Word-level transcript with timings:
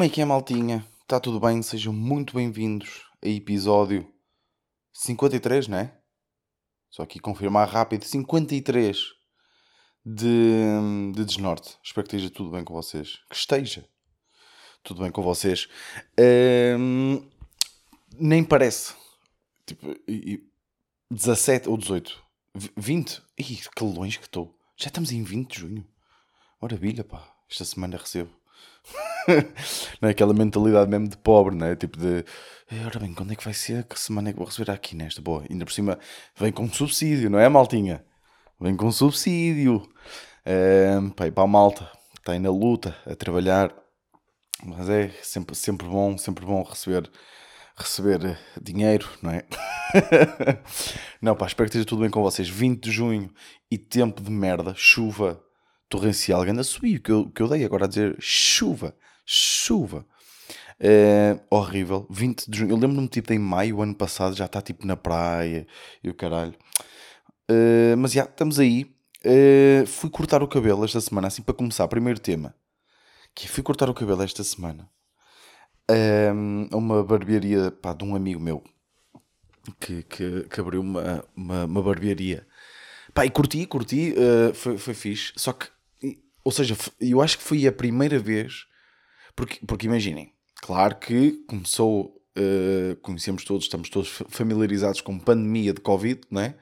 Como 0.00 0.08
é 0.08 0.14
que 0.14 0.22
é, 0.22 0.24
maltinha? 0.24 0.86
Está 1.02 1.20
tudo 1.20 1.38
bem? 1.38 1.60
Sejam 1.60 1.92
muito 1.92 2.34
bem-vindos 2.34 3.02
a 3.22 3.28
episódio 3.28 4.10
53, 4.94 5.68
não 5.68 5.76
é? 5.76 5.94
Só 6.88 7.02
aqui 7.02 7.18
confirmar 7.20 7.68
rápido: 7.68 8.06
53 8.06 8.96
de, 10.02 11.12
de 11.14 11.22
Desnorte. 11.26 11.76
Espero 11.84 12.08
que 12.08 12.16
esteja 12.16 12.32
tudo 12.32 12.50
bem 12.50 12.64
com 12.64 12.72
vocês. 12.72 13.18
Que 13.28 13.36
esteja 13.36 13.86
tudo 14.82 15.02
bem 15.02 15.10
com 15.12 15.22
vocês. 15.22 15.68
Ahm, 16.18 17.20
nem 18.18 18.42
parece. 18.42 18.94
Tipo, 19.66 19.90
e- 20.08 20.32
e 20.32 20.50
17 21.10 21.68
ou 21.68 21.76
18. 21.76 22.24
V- 22.54 22.72
20. 22.74 23.22
Ih, 23.38 23.44
que 23.76 23.84
longe 23.84 24.18
que 24.18 24.24
estou. 24.24 24.58
Já 24.78 24.86
estamos 24.86 25.12
em 25.12 25.22
20 25.22 25.52
de 25.52 25.60
junho. 25.60 25.86
Maravilha, 26.58 27.04
pá. 27.04 27.30
Esta 27.50 27.66
semana 27.66 27.98
recebo. 27.98 28.39
é 30.02 30.08
aquela 30.08 30.34
mentalidade 30.34 30.90
mesmo 30.90 31.08
de 31.08 31.16
pobre, 31.16 31.54
não 31.54 31.66
é? 31.66 31.76
Tipo 31.76 31.98
de. 31.98 32.24
"Eh, 32.70 32.84
Ora 32.86 32.98
bem, 33.00 33.12
quando 33.14 33.32
é 33.32 33.36
que 33.36 33.44
vai 33.44 33.54
ser? 33.54 33.84
Que 33.84 33.98
semana 33.98 34.30
é 34.30 34.32
que 34.32 34.38
vou 34.38 34.46
receber 34.46 34.70
aqui 34.70 34.96
nesta? 34.96 35.20
Boa. 35.20 35.44
Ainda 35.48 35.64
por 35.64 35.72
cima 35.72 35.98
vem 36.36 36.52
com 36.52 36.68
subsídio, 36.72 37.28
não 37.30 37.38
é, 37.38 37.48
maltinha? 37.48 38.04
Vem 38.60 38.76
com 38.76 38.90
subsídio. 38.90 39.82
Ahm, 40.46 41.10
pá, 41.10 41.26
e 41.26 41.30
para 41.30 41.44
a 41.44 41.46
malta. 41.46 41.90
Está 42.18 42.32
aí 42.32 42.38
na 42.38 42.50
luta, 42.50 42.96
a 43.06 43.14
trabalhar. 43.14 43.74
Mas 44.64 44.88
é 44.90 45.08
sempre, 45.22 45.54
sempre 45.56 45.86
bom, 45.86 46.18
sempre 46.18 46.44
bom 46.44 46.62
receber, 46.62 47.10
receber 47.76 48.22
eh, 48.26 48.38
dinheiro, 48.60 49.08
não 49.22 49.30
é? 49.30 49.44
não, 51.20 51.34
pá, 51.34 51.46
espero 51.46 51.66
que 51.70 51.76
esteja 51.76 51.86
tudo 51.88 52.02
bem 52.02 52.10
com 52.10 52.22
vocês. 52.22 52.48
20 52.48 52.82
de 52.84 52.90
junho 52.90 53.32
e 53.70 53.78
tempo 53.78 54.20
de 54.22 54.30
merda, 54.30 54.74
chuva 54.76 55.42
torrencial, 55.90 56.44
ganda 56.44 56.62
subiu 56.64 57.00
que 57.02 57.12
eu, 57.12 57.30
que 57.30 57.42
eu 57.42 57.48
dei 57.48 57.64
agora 57.64 57.84
a 57.84 57.88
dizer 57.88 58.16
chuva, 58.18 58.96
chuva. 59.26 60.06
É, 60.82 61.38
horrível, 61.50 62.06
20 62.08 62.50
de 62.50 62.58
junho. 62.58 62.70
Eu 62.70 62.76
lembro-me 62.78 63.08
tipo 63.08 63.32
em 63.34 63.38
maio, 63.38 63.82
ano 63.82 63.94
passado, 63.94 64.34
já 64.34 64.46
está 64.46 64.62
tipo 64.62 64.86
na 64.86 64.96
praia 64.96 65.66
e 66.02 66.08
o 66.08 66.14
caralho. 66.14 66.54
Eh, 67.50 67.96
mas 67.96 68.12
já, 68.12 68.24
estamos 68.24 68.58
aí. 68.58 68.90
Eh, 69.24 69.84
fui 69.86 70.08
cortar 70.08 70.42
o 70.42 70.48
cabelo 70.48 70.84
esta 70.84 71.00
semana, 71.00 71.28
assim 71.28 71.42
para 71.42 71.54
começar. 71.54 71.86
Primeiro 71.88 72.20
tema 72.20 72.54
que 73.34 73.48
fui 73.48 73.62
cortar 73.62 73.88
o 73.90 73.94
cabelo 73.94 74.22
esta 74.22 74.42
semana 74.44 74.88
a 76.72 76.76
uma 76.76 77.02
barbearia 77.02 77.70
pá, 77.70 77.92
de 77.92 78.04
um 78.04 78.14
amigo 78.14 78.40
meu 78.40 78.62
que, 79.80 80.02
que, 80.04 80.42
que 80.48 80.60
abriu 80.60 80.80
uma, 80.80 81.24
uma, 81.36 81.64
uma 81.64 81.82
barbearia. 81.82 82.46
Pá, 83.12 83.26
e 83.26 83.30
curti, 83.30 83.66
curti, 83.66 84.14
eh, 84.16 84.52
foi, 84.54 84.78
foi 84.78 84.94
fixe. 84.94 85.32
Só 85.36 85.52
que, 85.52 85.66
ou 86.44 86.52
seja, 86.52 86.76
eu 87.00 87.20
acho 87.20 87.38
que 87.38 87.44
foi 87.44 87.66
a 87.66 87.72
primeira 87.72 88.18
vez, 88.18 88.66
porque, 89.36 89.58
porque 89.66 89.86
imaginem, 89.86 90.32
claro 90.56 90.96
que 90.96 91.32
começou, 91.46 92.20
eh, 92.36 92.96
conhecemos 93.02 93.44
todos, 93.44 93.64
estamos 93.64 93.88
todos 93.88 94.08
fa- 94.08 94.24
familiarizados 94.28 95.00
com 95.00 95.18
pandemia 95.18 95.72
de 95.72 95.80
Covid, 95.80 96.20
não 96.30 96.40
é? 96.42 96.56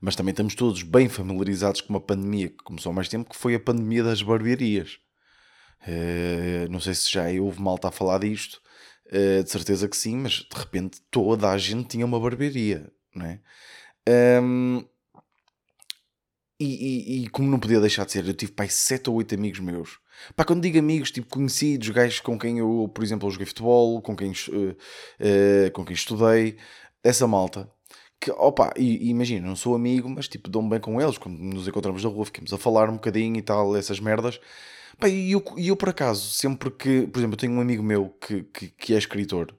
Mas 0.00 0.14
também 0.14 0.30
estamos 0.32 0.54
todos 0.54 0.82
bem 0.82 1.08
familiarizados 1.08 1.80
com 1.80 1.92
uma 1.92 2.00
pandemia 2.00 2.48
que 2.50 2.64
começou 2.64 2.90
há 2.90 2.94
mais 2.94 3.08
tempo, 3.08 3.28
que 3.30 3.36
foi 3.36 3.54
a 3.54 3.60
pandemia 3.60 4.04
das 4.04 4.22
barbearias. 4.22 4.98
Eh, 5.86 6.66
não 6.70 6.80
sei 6.80 6.94
se 6.94 7.10
já 7.12 7.24
houve 7.40 7.60
malta 7.60 7.88
a 7.88 7.92
falar 7.92 8.18
disto, 8.18 8.60
eh, 9.10 9.42
de 9.42 9.50
certeza 9.50 9.88
que 9.88 9.96
sim, 9.96 10.16
mas 10.16 10.32
de 10.34 10.56
repente 10.56 11.00
toda 11.10 11.50
a 11.50 11.58
gente 11.58 11.88
tinha 11.88 12.04
uma 12.06 12.20
barbearia, 12.20 12.90
não 13.14 13.26
é? 13.26 13.40
Ahm, 14.08 14.84
e, 16.60 17.22
e- 17.22 17.24
e 17.24 17.28
como 17.28 17.48
não 17.50 17.58
podia 17.58 17.80
deixar 17.80 18.04
de 18.04 18.12
ser, 18.12 18.26
eu 18.26 18.34
tive 18.34 18.52
pai 18.52 18.68
sete 18.68 19.08
ou 19.10 19.16
oito 19.16 19.34
amigos 19.34 19.60
meus. 19.60 19.98
Pá, 20.34 20.44
quando 20.44 20.62
digo 20.62 20.78
amigos, 20.78 21.10
tipo 21.12 21.28
conhecidos, 21.28 21.88
gajos 21.90 22.20
com 22.20 22.38
quem 22.38 22.58
eu, 22.58 22.90
por 22.94 23.04
exemplo, 23.04 23.30
joguei 23.30 23.46
futebol, 23.46 24.02
com 24.02 24.16
quem, 24.16 24.32
eh, 24.32 24.76
eh, 25.66 25.70
com 25.70 25.84
quem 25.84 25.94
estudei, 25.94 26.56
essa 27.04 27.26
malta. 27.28 27.70
Que, 28.20 28.30
opa, 28.32 28.72
e, 28.76 29.06
e 29.06 29.10
imagina, 29.10 29.46
não 29.46 29.54
sou 29.56 29.74
amigo, 29.76 30.08
mas 30.08 30.26
tipo, 30.26 30.48
dou-me 30.50 30.68
bem 30.70 30.80
com 30.80 31.00
eles. 31.00 31.16
Quando 31.18 31.38
nos 31.38 31.68
encontramos 31.68 32.02
na 32.02 32.10
rua, 32.10 32.24
ficamos 32.24 32.52
a 32.52 32.58
falar 32.58 32.88
um 32.90 32.94
bocadinho 32.94 33.36
e 33.36 33.42
tal, 33.42 33.76
essas 33.76 34.00
merdas. 34.00 34.40
Pá, 34.98 35.08
e 35.08 35.30
eu, 35.32 35.44
eu 35.56 35.76
por 35.76 35.90
acaso, 35.90 36.28
sempre 36.30 36.70
que, 36.72 37.06
por 37.06 37.20
exemplo, 37.20 37.34
eu 37.34 37.38
tenho 37.38 37.52
um 37.52 37.60
amigo 37.60 37.82
meu 37.82 38.08
que, 38.20 38.42
que, 38.44 38.68
que 38.70 38.94
é 38.94 38.98
escritor. 38.98 39.54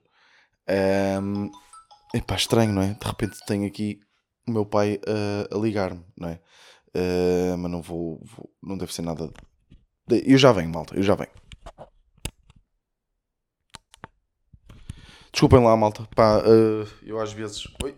Um, 1.22 1.50
epá, 2.14 2.36
estranho, 2.36 2.72
não 2.72 2.82
é? 2.82 2.94
De 2.94 3.06
repente 3.06 3.38
tenho 3.46 3.66
aqui 3.66 4.00
o 4.46 4.52
meu 4.52 4.66
pai 4.66 5.00
a, 5.06 5.56
a 5.56 5.58
ligar-me, 5.58 6.04
não 6.16 6.28
é? 6.28 6.40
Uh, 6.96 7.56
mas 7.56 7.70
não 7.70 7.80
vou, 7.82 8.20
vou- 8.24 8.50
não 8.62 8.76
deve 8.76 8.92
ser 8.92 9.02
nada. 9.02 9.30
de- 10.08 10.22
Eu 10.26 10.36
já 10.38 10.50
venho, 10.52 10.70
malta, 10.70 10.94
eu 10.96 11.02
já 11.02 11.14
venho. 11.14 11.30
Desculpem 15.32 15.62
lá, 15.62 15.76
malta. 15.76 16.08
Pá, 16.14 16.38
uh, 16.38 16.88
eu 17.02 17.20
às 17.20 17.32
vezes. 17.32 17.64
Oi. 17.84 17.96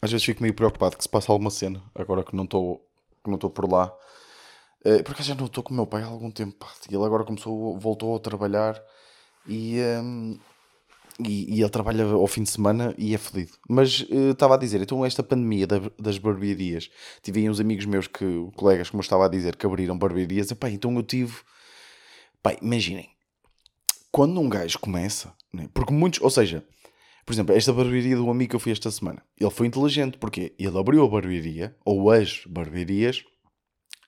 Às 0.00 0.12
vezes 0.12 0.24
fico 0.24 0.42
meio 0.42 0.54
preocupado 0.54 0.96
que 0.96 1.02
se 1.02 1.08
passa 1.08 1.32
alguma 1.32 1.50
cena, 1.50 1.82
agora 1.94 2.22
que 2.22 2.36
não 2.36 2.44
estou 2.44 2.78
que 3.24 3.28
não 3.28 3.34
estou 3.34 3.50
por 3.50 3.70
lá. 3.70 3.92
Uh, 4.86 5.02
por 5.02 5.10
acaso 5.12 5.28
já 5.30 5.34
não 5.34 5.46
estou 5.46 5.64
com 5.64 5.72
o 5.72 5.76
meu 5.76 5.86
pai 5.86 6.02
há 6.02 6.06
algum 6.06 6.30
tempo. 6.30 6.56
pá. 6.56 6.68
Ele 6.88 7.04
agora 7.04 7.24
começou, 7.24 7.76
voltou 7.78 8.14
a 8.14 8.20
trabalhar 8.20 8.80
e, 9.46 9.80
um, 10.00 10.38
e, 11.20 11.56
e 11.56 11.60
ele 11.60 11.70
trabalha 11.70 12.04
ao 12.04 12.26
fim 12.26 12.42
de 12.42 12.50
semana 12.50 12.94
e 12.96 13.14
é 13.14 13.18
fodido. 13.18 13.52
Mas 13.68 14.06
eh, 14.10 14.30
estava 14.30 14.54
a 14.54 14.58
dizer, 14.58 14.80
então 14.80 15.04
esta 15.04 15.22
pandemia 15.22 15.66
da- 15.66 15.90
das 15.98 16.18
barbearias, 16.18 16.90
tive 17.22 17.48
uns 17.48 17.58
amigos 17.60 17.84
meus 17.86 18.06
que, 18.06 18.24
colegas, 18.56 18.90
como 18.90 19.00
eu 19.00 19.04
estava 19.04 19.26
a 19.26 19.28
dizer, 19.28 19.56
que 19.56 19.66
abriram 19.66 19.98
barbearias, 19.98 20.50
epá, 20.50 20.70
então 20.70 20.94
eu 20.96 21.02
tive. 21.02 21.34
Pá, 22.42 22.56
imaginem, 22.62 23.08
quando 24.12 24.40
um 24.40 24.48
gajo 24.48 24.78
começa, 24.78 25.34
né, 25.52 25.68
porque 25.74 25.92
muitos, 25.92 26.20
ou 26.20 26.30
seja, 26.30 26.64
por 27.26 27.32
exemplo, 27.32 27.54
esta 27.54 27.72
barbearia 27.72 28.16
do 28.16 28.30
amigo 28.30 28.50
que 28.50 28.56
eu 28.56 28.60
fui 28.60 28.72
esta 28.72 28.90
semana, 28.90 29.22
ele 29.38 29.50
foi 29.50 29.66
inteligente, 29.66 30.16
porque 30.18 30.54
ele 30.58 30.78
abriu 30.78 31.04
a 31.04 31.08
barbearia, 31.08 31.76
ou 31.84 32.10
as 32.10 32.42
barbearias, 32.46 33.24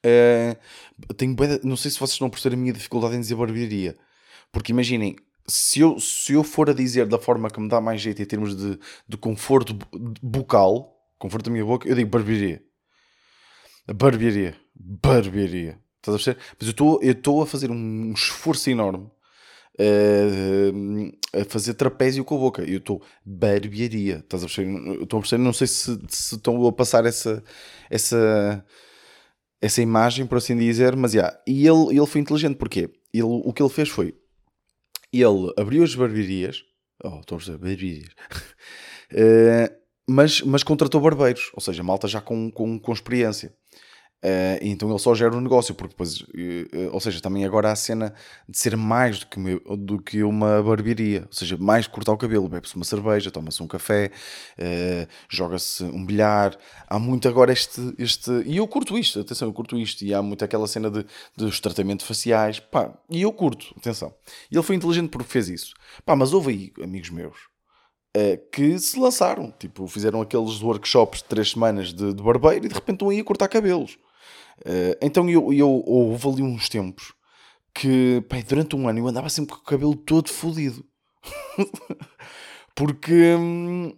eh, 0.02 0.56
tenho 1.16 1.36
não 1.64 1.76
sei 1.76 1.90
se 1.90 1.98
vocês 1.98 2.12
estão 2.12 2.28
a 2.28 2.30
perceber 2.30 2.54
a 2.54 2.58
minha 2.58 2.72
dificuldade 2.72 3.16
em 3.16 3.20
dizer 3.20 3.34
barbearia, 3.34 3.96
porque 4.52 4.72
imaginem, 4.72 5.16
se 5.50 5.80
eu, 5.80 5.98
se 5.98 6.32
eu 6.32 6.42
for 6.44 6.70
a 6.70 6.72
dizer 6.72 7.06
da 7.06 7.18
forma 7.18 7.50
que 7.50 7.60
me 7.60 7.68
dá 7.68 7.80
mais 7.80 8.00
jeito 8.00 8.22
em 8.22 8.26
termos 8.26 8.56
de, 8.56 8.78
de 9.08 9.16
conforto 9.16 9.74
bu- 9.74 9.86
bucal, 10.22 10.96
conforto 11.18 11.46
da 11.46 11.50
minha 11.50 11.64
boca, 11.64 11.88
eu 11.88 11.94
digo 11.94 12.08
barbearia. 12.10 12.62
Barbearia. 13.92 14.56
Barbearia. 14.74 15.78
Estás 15.98 16.14
a 16.14 16.18
perceber? 16.18 16.40
Mas 16.58 16.74
eu 17.02 17.10
estou 17.12 17.42
a 17.42 17.46
fazer 17.46 17.70
um 17.70 18.12
esforço 18.12 18.70
enorme 18.70 19.10
eh, 19.78 20.70
a 21.40 21.44
fazer 21.44 21.74
trapézio 21.74 22.24
com 22.24 22.36
a 22.36 22.38
boca. 22.38 22.62
Eu 22.62 22.78
estou 22.78 23.02
barbearia. 23.24 24.18
Estás 24.18 24.42
a 24.42 24.46
perceber? 24.46 25.02
Estou 25.02 25.18
a 25.18 25.20
perceber? 25.22 25.42
Não 25.42 25.52
sei 25.52 25.66
se, 25.66 25.98
se 26.08 26.36
estão 26.36 26.66
a 26.66 26.72
passar 26.72 27.04
essa, 27.04 27.42
essa, 27.90 28.64
essa 29.60 29.82
imagem, 29.82 30.26
por 30.26 30.38
assim 30.38 30.56
dizer, 30.56 30.96
mas 30.96 31.12
já. 31.12 31.38
E 31.46 31.66
ele, 31.66 31.96
ele 31.98 32.06
foi 32.06 32.20
inteligente, 32.20 32.56
porquê? 32.56 32.90
Ele, 33.12 33.24
o 33.24 33.52
que 33.52 33.62
ele 33.62 33.70
fez 33.70 33.88
foi 33.88 34.14
ele 35.12 35.52
abriu 35.56 35.82
as 35.82 35.94
barbearias, 35.94 36.62
oh, 37.02 37.20
estou 37.20 37.38
a 37.38 37.50
barbearias, 37.58 38.08
Eh, 39.12 39.68
mas, 40.08 40.40
mas 40.42 40.62
contratou 40.62 41.00
barbeiros, 41.00 41.50
ou 41.52 41.60
seja, 41.60 41.82
malta 41.82 42.06
já 42.06 42.20
com, 42.20 42.48
com, 42.48 42.78
com 42.78 42.92
experiência. 42.92 43.52
Eh, 44.22 44.58
então 44.62 44.90
ele 44.90 44.98
só 44.98 45.14
gera 45.14 45.34
o 45.34 45.40
negócio, 45.40 45.74
porque 45.74 45.92
depois, 45.94 46.22
eh, 46.36 46.66
eh, 46.72 46.88
ou 46.92 47.00
seja, 47.00 47.20
também 47.22 47.44
agora 47.44 47.70
há 47.70 47.72
a 47.72 47.76
cena 47.76 48.12
de 48.46 48.58
ser 48.58 48.76
mais 48.76 49.20
do 49.20 49.26
que, 49.26 49.38
uma- 49.38 49.76
do 49.78 49.98
que 50.02 50.22
uma 50.22 50.62
barbearia, 50.62 51.22
ou 51.26 51.32
seja, 51.32 51.56
mais 51.56 51.86
cortar 51.86 52.12
o 52.12 52.18
cabelo, 52.18 52.46
bebe-se 52.48 52.76
uma 52.76 52.84
cerveja, 52.84 53.30
toma-se 53.30 53.62
um 53.62 53.66
café, 53.66 54.10
eh, 54.58 55.06
joga-se 55.28 55.84
um 55.84 56.04
bilhar. 56.04 56.54
Há 56.86 56.98
muito 56.98 57.26
agora 57.28 57.50
este, 57.52 57.80
este. 57.98 58.30
E 58.44 58.58
eu 58.58 58.68
curto 58.68 58.98
isto, 58.98 59.20
atenção, 59.20 59.48
eu 59.48 59.54
curto 59.54 59.78
isto. 59.78 60.02
E 60.04 60.12
há 60.12 60.20
muito 60.22 60.44
aquela 60.44 60.66
cena 60.66 60.90
de, 60.90 61.04
dos 61.36 61.58
tratamentos 61.60 62.06
faciais, 62.06 62.60
pá, 62.60 62.92
e 63.08 63.22
eu 63.22 63.32
curto, 63.32 63.74
atenção. 63.78 64.14
E 64.50 64.56
ele 64.56 64.62
foi 64.62 64.76
inteligente 64.76 65.08
porque 65.10 65.28
fez 65.30 65.48
isso, 65.48 65.72
pá, 66.04 66.14
mas 66.14 66.32
houve 66.34 66.50
aí 66.50 66.84
amigos 66.84 67.08
meus 67.10 67.36
eh, 68.14 68.36
que 68.52 68.78
se 68.78 68.98
lançaram, 68.98 69.52
tipo, 69.58 69.86
fizeram 69.86 70.20
aqueles 70.20 70.60
workshops 70.62 71.20
de 71.22 71.24
três 71.28 71.50
semanas 71.52 71.92
de, 71.92 72.12
de 72.12 72.22
barbeiro 72.22 72.66
e 72.66 72.68
de 72.68 72.74
repente 72.74 72.96
estão 72.96 73.08
aí 73.10 73.20
a 73.20 73.24
cortar 73.24 73.48
cabelos. 73.48 73.98
Eh, 74.64 74.98
então 75.02 75.28
eu, 75.28 75.52
eu 75.52 75.68
houve 75.86 76.28
ali 76.28 76.42
uns 76.42 76.68
tempos 76.68 77.14
que, 77.74 78.22
pá, 78.28 78.36
durante 78.46 78.76
um 78.76 78.88
ano 78.88 78.98
eu 78.98 79.08
andava 79.08 79.28
sempre 79.28 79.54
com 79.54 79.60
o 79.60 79.64
cabelo 79.64 79.94
todo 79.94 80.28
fodido. 80.28 80.84
porque, 82.74 83.34
hum, 83.36 83.92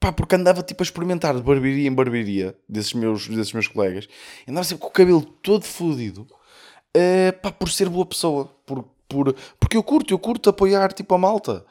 pá, 0.00 0.12
porque 0.12 0.34
andava 0.34 0.62
tipo 0.62 0.82
a 0.82 0.84
experimentar 0.84 1.34
de 1.34 1.42
barbearia 1.42 1.88
em 1.88 1.94
barbearia 1.94 2.56
desses 2.68 2.92
meus, 2.94 3.28
desses 3.28 3.52
meus 3.52 3.68
colegas. 3.68 4.08
Andava 4.48 4.64
sempre 4.64 4.82
com 4.82 4.88
o 4.88 4.92
cabelo 4.92 5.22
todo 5.22 5.64
fodido, 5.64 6.26
eh, 6.94 7.32
pá, 7.32 7.50
por 7.52 7.70
ser 7.70 7.88
boa 7.88 8.06
pessoa, 8.06 8.46
por, 8.66 8.84
por, 9.08 9.34
porque 9.60 9.76
eu 9.76 9.82
curto, 9.82 10.12
eu 10.12 10.18
curto 10.18 10.50
apoiar 10.50 10.92
tipo 10.92 11.14
a 11.14 11.18
malta. 11.18 11.64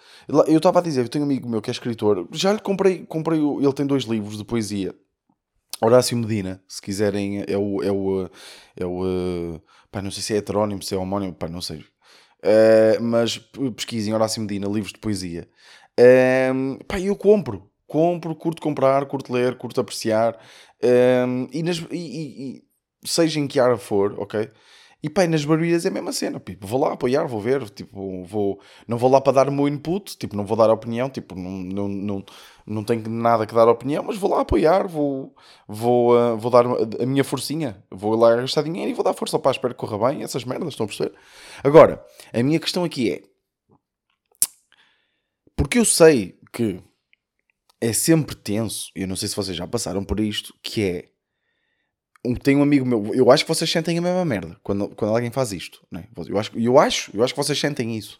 Eu 0.47 0.57
estava 0.57 0.79
a 0.79 0.81
dizer, 0.81 1.01
eu 1.01 1.09
tenho 1.09 1.25
um 1.25 1.27
amigo 1.27 1.49
meu 1.49 1.61
que 1.61 1.69
é 1.69 1.73
escritor, 1.73 2.27
já 2.31 2.53
lhe 2.53 2.59
comprei, 2.59 3.05
comprei, 3.05 3.39
ele 3.39 3.73
tem 3.73 3.85
dois 3.85 4.03
livros 4.05 4.37
de 4.37 4.45
poesia. 4.45 4.95
Horácio 5.83 6.15
Medina, 6.15 6.63
se 6.67 6.81
quiserem, 6.81 7.43
é 7.47 7.57
o, 7.57 7.81
é 7.81 7.91
o, 7.91 8.29
é 8.77 8.85
o, 8.85 9.59
pá, 9.91 10.01
não 10.01 10.11
sei 10.11 10.21
se 10.21 10.33
é 10.33 10.37
heterónimo, 10.37 10.83
se 10.83 10.93
é 10.93 10.97
homónimo, 10.97 11.33
pá, 11.33 11.47
não 11.47 11.61
sei. 11.61 11.79
Uh, 12.43 13.01
mas 13.01 13.37
pesquisem 13.75 14.13
Horácio 14.13 14.41
Medina, 14.41 14.67
livros 14.67 14.93
de 14.93 14.99
poesia. 14.99 15.47
Uh, 15.99 16.83
pá, 16.85 16.99
eu 16.99 17.15
compro. 17.15 17.69
Compro, 17.87 18.33
curto 18.35 18.61
comprar, 18.61 19.05
curto 19.05 19.33
ler, 19.33 19.57
curto 19.57 19.81
apreciar. 19.81 20.35
Uh, 20.83 21.49
e, 21.51 21.61
nas, 21.61 21.77
e, 21.91 22.61
e, 22.61 22.63
seja 23.03 23.39
em 23.39 23.47
que 23.47 23.59
área 23.59 23.77
for, 23.77 24.19
ok? 24.19 24.49
E 25.03 25.09
pá, 25.09 25.25
nas 25.25 25.43
barbearias 25.43 25.83
é 25.83 25.87
a 25.87 25.91
mesma 25.91 26.13
cena. 26.13 26.39
Tipo, 26.39 26.67
vou 26.67 26.79
lá 26.79 26.93
apoiar, 26.93 27.25
vou 27.25 27.41
ver. 27.41 27.67
Tipo, 27.71 28.23
vou, 28.23 28.59
não 28.87 28.97
vou 28.99 29.09
lá 29.09 29.19
para 29.19 29.33
dar 29.33 29.49
o 29.49 29.51
meu 29.51 29.67
input. 29.67 30.15
Tipo, 30.15 30.35
não 30.35 30.45
vou 30.45 30.55
dar 30.55 30.69
opinião. 30.69 31.09
Tipo, 31.09 31.33
não, 31.33 31.51
não, 31.51 31.87
não, 31.87 32.25
não 32.67 32.83
tenho 32.83 33.09
nada 33.09 33.47
que 33.47 33.55
dar 33.55 33.67
opinião, 33.67 34.03
mas 34.03 34.17
vou 34.17 34.29
lá 34.29 34.41
apoiar. 34.41 34.87
Vou, 34.87 35.35
vou, 35.67 36.15
uh, 36.15 36.37
vou 36.37 36.51
dar 36.51 36.65
a 37.01 37.05
minha 37.05 37.23
forcinha. 37.23 37.83
Vou 37.89 38.15
lá 38.15 38.35
gastar 38.35 38.61
dinheiro 38.61 38.91
e 38.91 38.93
vou 38.93 39.03
dar 39.03 39.13
força 39.13 39.39
para 39.39 39.51
espero 39.51 39.73
que 39.73 39.79
corra 39.79 40.09
bem. 40.09 40.21
Essas 40.21 40.45
merdas, 40.45 40.69
estão 40.69 40.83
a 40.83 40.87
perceber? 40.87 41.13
Agora, 41.63 42.05
a 42.31 42.43
minha 42.43 42.59
questão 42.59 42.83
aqui 42.83 43.11
é. 43.11 43.23
Porque 45.55 45.79
eu 45.79 45.85
sei 45.85 46.37
que 46.53 46.79
é 47.79 47.91
sempre 47.91 48.35
tenso. 48.35 48.91
Eu 48.95 49.07
não 49.07 49.15
sei 49.15 49.27
se 49.27 49.35
vocês 49.35 49.57
já 49.57 49.65
passaram 49.65 50.03
por 50.03 50.19
isto. 50.19 50.53
Que 50.61 50.83
é 50.83 51.11
um, 52.25 52.35
tem 52.35 52.55
um 52.55 52.61
amigo 52.61 52.85
meu, 52.85 53.13
eu 53.13 53.31
acho 53.31 53.43
que 53.43 53.49
vocês 53.49 53.69
sentem 53.69 53.97
a 53.97 54.01
mesma 54.01 54.23
merda 54.23 54.57
quando, 54.63 54.89
quando 54.89 55.13
alguém 55.13 55.31
faz 55.31 55.51
isto, 55.51 55.85
né? 55.91 56.07
eu, 56.27 56.37
acho, 56.37 56.57
eu, 56.57 56.79
acho, 56.79 57.11
eu 57.15 57.23
acho 57.23 57.33
que 57.33 57.43
vocês 57.43 57.59
sentem 57.59 57.97
isso. 57.97 58.17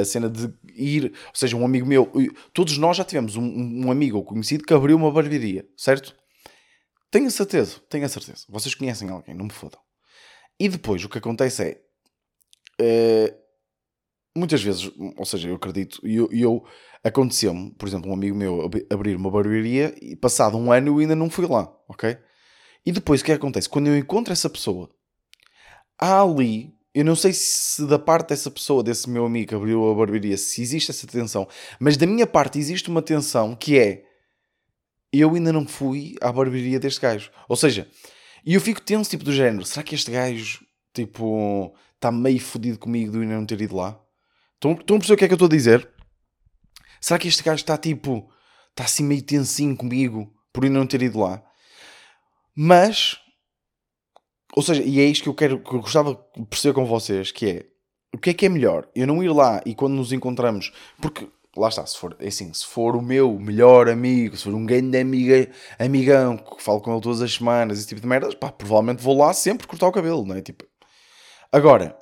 A 0.00 0.04
cena 0.04 0.28
de 0.28 0.52
ir, 0.74 1.04
ou 1.04 1.34
seja, 1.34 1.56
um 1.56 1.64
amigo 1.64 1.86
meu, 1.86 2.10
todos 2.52 2.76
nós 2.76 2.96
já 2.96 3.04
tivemos 3.04 3.36
um, 3.36 3.84
um 3.84 3.90
amigo 3.90 4.16
ou 4.16 4.24
conhecido 4.24 4.64
que 4.64 4.74
abriu 4.74 4.96
uma 4.96 5.12
barbearia, 5.12 5.64
certo? 5.76 6.16
Tenho 7.08 7.30
certeza, 7.30 7.78
tenho 7.88 8.04
a 8.04 8.08
certeza. 8.08 8.46
Vocês 8.48 8.74
conhecem 8.74 9.08
alguém, 9.10 9.34
não 9.34 9.44
me 9.44 9.52
fodam. 9.52 9.80
E 10.58 10.68
depois 10.68 11.04
o 11.04 11.08
que 11.08 11.18
acontece 11.18 11.62
é, 11.62 11.80
é 12.80 13.34
muitas 14.36 14.62
vezes, 14.62 14.90
ou 15.16 15.24
seja, 15.24 15.48
eu 15.48 15.54
acredito, 15.54 16.00
e 16.04 16.16
eu, 16.16 16.28
eu 16.32 16.64
aconteceu-me, 17.04 17.70
por 17.72 17.88
exemplo, 17.88 18.10
um 18.10 18.14
amigo 18.14 18.36
meu 18.36 18.68
abrir 18.90 19.14
uma 19.14 19.30
barbearia 19.30 19.94
e 20.02 20.16
passado 20.16 20.56
um 20.56 20.72
ano 20.72 20.88
eu 20.88 20.98
ainda 20.98 21.14
não 21.14 21.30
fui 21.30 21.46
lá, 21.46 21.72
ok? 21.88 22.16
E 22.84 22.92
depois 22.92 23.20
o 23.20 23.24
que, 23.24 23.32
é 23.32 23.34
que 23.34 23.40
acontece? 23.40 23.68
Quando 23.68 23.88
eu 23.88 23.96
encontro 23.96 24.32
essa 24.32 24.48
pessoa, 24.48 24.90
há 25.98 26.22
ali, 26.22 26.72
eu 26.94 27.04
não 27.04 27.14
sei 27.14 27.32
se 27.32 27.86
da 27.86 27.98
parte 27.98 28.30
dessa 28.30 28.50
pessoa, 28.50 28.82
desse 28.82 29.08
meu 29.08 29.24
amigo 29.26 29.48
que 29.48 29.54
abriu 29.54 29.90
a 29.90 29.94
barbearia, 29.94 30.36
se 30.36 30.62
existe 30.62 30.90
essa 30.90 31.06
tensão, 31.06 31.46
mas 31.78 31.96
da 31.96 32.06
minha 32.06 32.26
parte 32.26 32.58
existe 32.58 32.88
uma 32.88 33.02
tensão 33.02 33.54
que 33.54 33.78
é 33.78 34.04
eu 35.12 35.34
ainda 35.34 35.52
não 35.52 35.66
fui 35.66 36.14
à 36.20 36.32
barbearia 36.32 36.78
deste 36.78 37.00
gajo. 37.00 37.30
Ou 37.48 37.56
seja, 37.56 37.88
e 38.44 38.54
eu 38.54 38.60
fico 38.60 38.80
tenso, 38.80 39.10
tipo, 39.10 39.24
do 39.24 39.32
género, 39.32 39.64
será 39.64 39.82
que 39.82 39.94
este 39.94 40.10
gajo, 40.10 40.64
tipo, 40.94 41.74
está 41.96 42.10
meio 42.10 42.40
fodido 42.40 42.78
comigo 42.78 43.12
de 43.12 43.18
ainda 43.18 43.34
não 43.34 43.44
ter 43.44 43.60
ido 43.60 43.76
lá? 43.76 44.00
Estão, 44.54 44.72
estão 44.72 44.96
a 44.96 44.98
perceber 44.98 45.14
o 45.14 45.18
que 45.18 45.24
é 45.24 45.28
que 45.28 45.34
eu 45.34 45.36
estou 45.36 45.46
a 45.46 45.50
dizer? 45.50 45.88
Será 47.00 47.18
que 47.18 47.28
este 47.28 47.42
gajo 47.42 47.60
está, 47.60 47.76
tipo, 47.76 48.30
está 48.70 48.84
assim 48.84 49.04
meio 49.04 49.22
tensinho 49.22 49.76
comigo 49.76 50.32
por 50.52 50.64
ainda 50.64 50.78
não 50.78 50.86
ter 50.86 51.02
ido 51.02 51.18
lá? 51.18 51.42
Mas, 52.54 53.16
ou 54.54 54.62
seja, 54.62 54.82
e 54.82 55.00
é 55.00 55.04
isto 55.04 55.24
que 55.24 55.28
eu 55.28 55.34
quero, 55.34 55.62
que 55.62 55.74
eu 55.74 55.80
gostava 55.80 56.14
de 56.36 56.46
perceber 56.46 56.74
com 56.74 56.84
vocês, 56.84 57.30
que 57.30 57.46
é, 57.46 57.66
o 58.14 58.18
que 58.18 58.30
é 58.30 58.34
que 58.34 58.46
é 58.46 58.48
melhor? 58.48 58.88
Eu 58.94 59.06
não 59.06 59.22
ir 59.22 59.32
lá 59.32 59.62
e 59.64 59.74
quando 59.74 59.94
nos 59.94 60.12
encontramos, 60.12 60.72
porque, 61.00 61.28
lá 61.56 61.68
está, 61.68 61.86
se 61.86 61.96
for, 61.96 62.16
é 62.18 62.28
assim, 62.28 62.52
se 62.52 62.66
for 62.66 62.96
o 62.96 63.02
meu 63.02 63.38
melhor 63.38 63.88
amigo, 63.88 64.36
se 64.36 64.44
for 64.44 64.54
um 64.54 64.66
grande 64.66 64.98
amiga, 64.98 65.50
amigão, 65.78 66.36
que 66.36 66.62
falo 66.62 66.80
com 66.80 66.92
ele 66.92 67.00
todas 67.00 67.22
as 67.22 67.32
semanas, 67.32 67.78
esse 67.78 67.88
tipo 67.88 68.00
de 68.00 68.06
merdas, 68.06 68.34
pá, 68.34 68.50
provavelmente 68.50 69.02
vou 69.02 69.16
lá 69.16 69.32
sempre 69.32 69.66
cortar 69.66 69.86
o 69.88 69.92
cabelo, 69.92 70.24
não 70.26 70.34
é? 70.34 70.42
Tipo, 70.42 70.64
agora, 71.52 71.96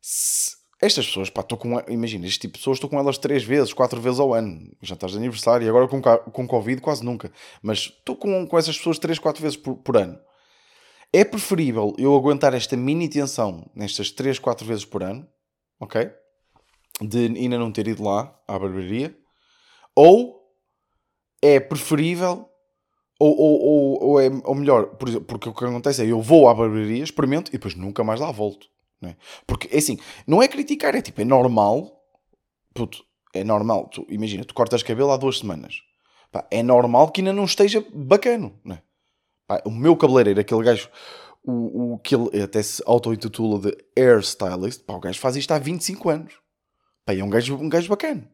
se, 0.00 0.59
estas 0.80 1.06
pessoas, 1.06 1.28
pá, 1.28 1.42
estou 1.42 1.58
com. 1.58 1.78
Imagina, 1.88 2.26
este 2.26 2.40
tipo 2.40 2.54
de 2.54 2.60
pessoas 2.60 2.76
estou 2.76 2.88
com 2.88 2.98
elas 2.98 3.18
três 3.18 3.44
vezes, 3.44 3.72
quatro 3.72 4.00
vezes 4.00 4.18
ao 4.18 4.32
ano. 4.32 4.72
Já 4.80 4.94
estás 4.94 5.12
de 5.12 5.18
aniversário 5.18 5.66
e 5.66 5.68
agora 5.68 5.86
com, 5.86 6.00
com 6.00 6.46
Covid 6.46 6.80
quase 6.80 7.04
nunca. 7.04 7.30
Mas 7.62 7.78
estou 7.78 8.16
com, 8.16 8.46
com 8.46 8.58
essas 8.58 8.78
pessoas 8.78 8.98
três, 8.98 9.18
quatro 9.18 9.42
vezes 9.42 9.58
por, 9.58 9.76
por 9.76 9.96
ano. 9.96 10.18
É 11.12 11.22
preferível 11.24 11.94
eu 11.98 12.14
aguentar 12.14 12.54
esta 12.54 12.76
mini 12.76 13.08
tensão 13.08 13.68
nestas 13.74 14.10
três, 14.10 14.38
quatro 14.38 14.66
vezes 14.66 14.84
por 14.84 15.02
ano, 15.02 15.26
ok? 15.78 16.10
De 17.02 17.26
ainda 17.26 17.58
não 17.58 17.70
ter 17.70 17.86
ido 17.86 18.02
lá 18.02 18.34
à 18.48 18.58
barbearia. 18.58 19.14
Ou 19.94 20.40
é 21.42 21.60
preferível 21.60 22.48
ou, 23.18 23.38
ou, 23.38 23.60
ou, 23.60 24.02
ou, 24.02 24.20
é, 24.20 24.30
ou 24.44 24.54
melhor, 24.54 24.96
por 24.96 25.08
exemplo, 25.08 25.26
porque 25.26 25.48
o 25.50 25.52
que 25.52 25.64
acontece 25.64 26.02
é 26.02 26.06
eu 26.06 26.22
vou 26.22 26.48
à 26.48 26.54
barbearia, 26.54 27.04
experimento 27.04 27.50
e 27.50 27.52
depois 27.52 27.74
nunca 27.74 28.02
mais 28.02 28.18
lá 28.18 28.32
volto. 28.32 28.66
Não 29.00 29.10
é? 29.10 29.16
Porque, 29.46 29.68
é 29.72 29.78
assim, 29.78 29.98
não 30.26 30.42
é 30.42 30.48
criticar, 30.48 30.94
é 30.94 31.00
tipo, 31.00 31.20
é 31.20 31.24
normal. 31.24 32.00
Puto, 32.74 33.04
é 33.32 33.42
normal. 33.42 33.88
Tu, 33.88 34.06
imagina, 34.08 34.44
tu 34.44 34.54
cortas 34.54 34.82
cabelo 34.82 35.10
há 35.10 35.16
duas 35.16 35.38
semanas. 35.38 35.82
Pá, 36.30 36.46
é 36.50 36.62
normal 36.62 37.10
que 37.10 37.20
ainda 37.20 37.32
não 37.32 37.44
esteja 37.44 37.84
bacano. 37.92 38.58
Não 38.64 38.76
é? 38.76 38.82
Pá, 39.46 39.62
o 39.64 39.70
meu 39.70 39.96
cabeleireiro, 39.96 40.40
aquele 40.40 40.62
gajo, 40.62 40.88
o, 41.42 41.94
o 41.94 41.98
que 41.98 42.14
ele 42.14 42.42
até 42.42 42.62
se 42.62 42.82
auto-intitula 42.86 43.58
de 43.58 43.76
hairstylist, 43.98 44.84
pá, 44.84 44.94
o 44.94 45.00
gajo 45.00 45.18
faz 45.18 45.36
isto 45.36 45.50
há 45.52 45.58
25 45.58 46.10
anos. 46.10 46.34
Pá, 47.04 47.14
é 47.14 47.24
um 47.24 47.30
gajo, 47.30 47.56
um 47.56 47.68
gajo 47.68 47.88
bacana. 47.88 48.30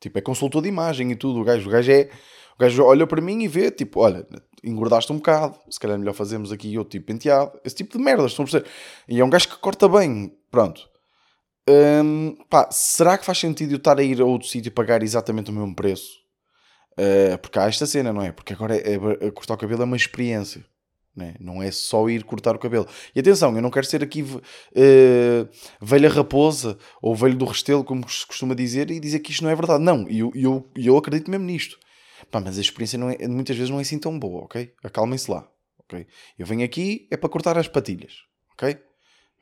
Tipo, 0.00 0.18
é 0.18 0.22
consultor 0.22 0.62
de 0.62 0.68
imagem 0.68 1.10
e 1.12 1.16
tudo. 1.16 1.40
O 1.40 1.44
gajo, 1.44 1.68
o 1.68 1.72
gajo 1.72 1.90
é. 1.90 2.10
O 2.56 2.62
gajo 2.62 2.84
olha 2.84 3.06
para 3.06 3.20
mim 3.20 3.42
e 3.42 3.48
vê, 3.48 3.70
tipo, 3.70 4.00
olha, 4.00 4.26
engordaste 4.62 5.12
um 5.12 5.16
bocado, 5.16 5.58
se 5.68 5.78
calhar 5.78 5.96
é 5.96 5.98
melhor 5.98 6.14
fazermos 6.14 6.52
aqui 6.52 6.76
outro 6.78 6.92
tipo 6.92 7.06
de 7.06 7.12
penteado, 7.12 7.58
esse 7.64 7.76
tipo 7.76 7.96
de 7.96 8.02
merdas, 8.02 8.30
estão 8.30 8.44
a 8.44 8.48
perceber? 8.48 8.70
E 9.08 9.20
é 9.20 9.24
um 9.24 9.30
gajo 9.30 9.48
que 9.48 9.58
corta 9.58 9.88
bem, 9.88 10.32
pronto. 10.50 10.88
Hum, 11.68 12.36
pá, 12.50 12.68
será 12.70 13.16
que 13.16 13.24
faz 13.24 13.38
sentido 13.38 13.72
eu 13.72 13.78
estar 13.78 13.98
a 13.98 14.02
ir 14.02 14.20
a 14.20 14.24
outro 14.24 14.46
sítio 14.48 14.68
e 14.68 14.72
pagar 14.72 15.02
exatamente 15.02 15.50
o 15.50 15.54
mesmo 15.54 15.74
preço? 15.74 16.24
Uh, 16.92 17.36
porque 17.38 17.58
há 17.58 17.66
esta 17.66 17.86
cena, 17.86 18.12
não 18.12 18.22
é? 18.22 18.30
Porque 18.32 18.52
agora 18.52 18.76
é, 18.76 18.94
é, 18.94 19.30
cortar 19.30 19.54
o 19.54 19.58
cabelo 19.58 19.82
é 19.82 19.84
uma 19.84 19.96
experiência. 19.96 20.64
Não 21.16 21.24
é? 21.24 21.34
não 21.38 21.62
é 21.62 21.70
só 21.70 22.08
ir 22.08 22.24
cortar 22.24 22.56
o 22.56 22.58
cabelo. 22.58 22.88
E 23.14 23.20
atenção, 23.20 23.54
eu 23.54 23.62
não 23.62 23.70
quero 23.70 23.86
ser 23.86 24.02
aqui 24.02 24.22
uh, 24.22 25.48
velha 25.80 26.08
raposa 26.08 26.76
ou 27.00 27.14
velho 27.14 27.36
do 27.36 27.44
restelo, 27.44 27.84
como 27.84 28.08
se 28.08 28.26
costuma 28.26 28.52
dizer, 28.52 28.90
e 28.90 28.98
dizer 28.98 29.20
que 29.20 29.30
isto 29.30 29.44
não 29.44 29.50
é 29.50 29.54
verdade. 29.54 29.82
Não, 29.82 30.08
eu, 30.08 30.32
eu, 30.34 30.68
eu 30.74 30.96
acredito 30.96 31.30
mesmo 31.30 31.46
nisto. 31.46 31.78
Pá, 32.34 32.40
mas 32.40 32.58
a 32.58 32.60
experiência 32.60 32.98
não 32.98 33.10
é, 33.10 33.28
muitas 33.28 33.54
vezes 33.54 33.70
não 33.70 33.78
é 33.78 33.82
assim 33.82 33.96
tão 33.96 34.18
boa, 34.18 34.42
ok? 34.42 34.74
Acalmem-se 34.82 35.30
lá, 35.30 35.48
ok? 35.78 36.04
Eu 36.36 36.44
venho 36.44 36.64
aqui 36.64 37.06
é 37.08 37.16
para 37.16 37.28
cortar 37.28 37.56
as 37.56 37.68
patilhas, 37.68 38.24
ok? 38.54 38.76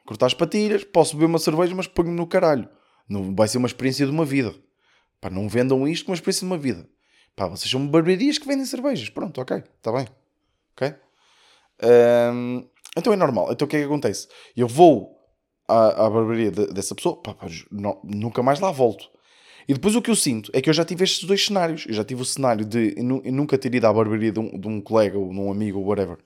Cortar 0.05 0.27
as 0.27 0.35
patilhas, 0.35 0.85
posso 0.85 1.17
beber 1.17 1.25
uma 1.25 1.39
cerveja, 1.39 1.75
mas 1.75 1.87
ponho-me 1.87 2.15
no 2.15 2.27
caralho. 2.27 2.69
Não 3.09 3.35
vai 3.35 3.49
ser 3.49 3.57
uma 3.57 3.67
experiência 3.67 4.05
de 4.05 4.13
uma 4.13 4.27
vida. 4.27 4.55
Pá, 5.23 5.31
não 5.31 5.49
vendam 5.49 5.89
isto 5.89 6.05
como 6.05 6.13
uma 6.13 6.17
experiência 6.17 6.47
de 6.47 6.53
uma 6.53 6.59
vida. 6.59 6.87
Pá, 7.35 7.49
vocês 7.49 7.71
são 7.71 7.89
barbearias 7.89 8.37
que 8.37 8.47
vendem 8.47 8.67
cervejas. 8.67 9.09
Pronto, 9.09 9.41
ok, 9.41 9.57
está 9.57 9.91
bem. 9.91 10.07
Ok? 10.73 10.95
Um, 11.83 12.69
então 12.95 13.11
é 13.11 13.17
normal. 13.17 13.53
Então 13.53 13.65
o 13.65 13.69
que 13.71 13.77
é 13.77 13.79
que 13.79 13.87
acontece? 13.87 14.29
Eu 14.55 14.69
vou 14.69 15.19
à, 15.67 16.05
à 16.05 16.11
barbearia 16.11 16.51
de, 16.51 16.67
dessa 16.67 16.95
pessoa, 16.95 17.23
pá, 17.23 17.33
pá, 17.33 17.47
não, 17.71 17.99
nunca 18.05 18.43
mais 18.43 18.61
lá 18.61 18.71
volto. 18.71 19.11
E 19.69 19.75
depois 19.75 19.95
o 19.95 20.03
que 20.03 20.11
eu 20.11 20.17
sinto 20.17 20.51
é 20.55 20.61
que 20.61 20.69
eu 20.69 20.75
já 20.75 20.85
tive 20.85 21.05
estes 21.05 21.25
dois 21.25 21.45
cenários. 21.45 21.85
Eu 21.87 21.95
já 21.95 22.05
tive 22.05 22.23
o 22.23 22.25
cenário 22.25 22.65
de 22.65 22.95
nunca 23.01 23.57
ter 23.57 23.75
ido 23.75 23.87
à 23.87 23.93
barbearia 23.93 24.33
de 24.33 24.41
um, 24.41 24.59
de 24.59 24.69
um 24.69 24.81
colega 24.81 25.19
ou 25.19 25.31
de 25.31 25.39
um 25.39 25.51
amigo 25.51 25.79
ou 25.79 25.87
whatever. 25.87 26.19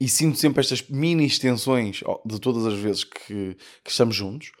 E 0.00 0.08
sinto 0.08 0.38
sempre 0.38 0.60
estas 0.60 0.82
mini 0.88 1.24
extensões 1.24 2.02
de 2.24 2.40
todas 2.40 2.66
as 2.66 2.74
vezes 2.74 3.04
que, 3.04 3.56
que 3.82 3.90
estamos 3.90 4.14
juntos. 4.14 4.52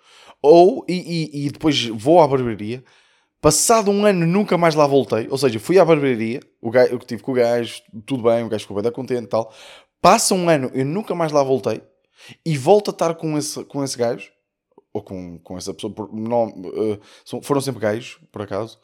Ou, 0.42 0.84
e, 0.88 0.94
e, 1.32 1.46
e 1.46 1.50
depois 1.50 1.86
vou 1.86 2.20
à 2.20 2.28
barbearia, 2.28 2.84
Passado 3.44 3.90
um 3.90 4.06
ano 4.06 4.26
nunca 4.26 4.56
mais 4.56 4.74
lá 4.74 4.86
voltei. 4.86 5.28
Ou 5.28 5.36
seja, 5.36 5.60
fui 5.60 5.78
à 5.78 5.84
barbearia, 5.84 6.40
o 6.62 6.70
gajo, 6.70 6.92
eu 6.94 6.98
tive 7.00 7.22
com 7.22 7.32
o 7.32 7.34
gajo, 7.34 7.82
tudo 8.06 8.22
bem, 8.22 8.42
o 8.42 8.48
gajo 8.48 8.62
ficou 8.62 8.80
bem 8.80 8.90
contente 8.90 9.24
e 9.24 9.26
tal. 9.26 9.52
Passa 10.00 10.34
um 10.34 10.48
ano, 10.48 10.70
eu 10.72 10.82
nunca 10.82 11.14
mais 11.14 11.30
lá 11.30 11.42
voltei. 11.42 11.82
E 12.42 12.56
volto 12.56 12.90
a 12.90 12.92
estar 12.92 13.14
com 13.16 13.36
esse, 13.36 13.62
com 13.66 13.84
esse 13.84 13.98
gajo 13.98 14.32
ou 14.94 15.02
com, 15.02 15.38
com 15.40 15.58
essa 15.58 15.74
pessoa, 15.74 15.92
não, 16.12 16.46
uh, 16.46 17.42
foram 17.42 17.60
sempre 17.60 17.80
gajos, 17.80 18.20
por 18.30 18.42
acaso, 18.42 18.78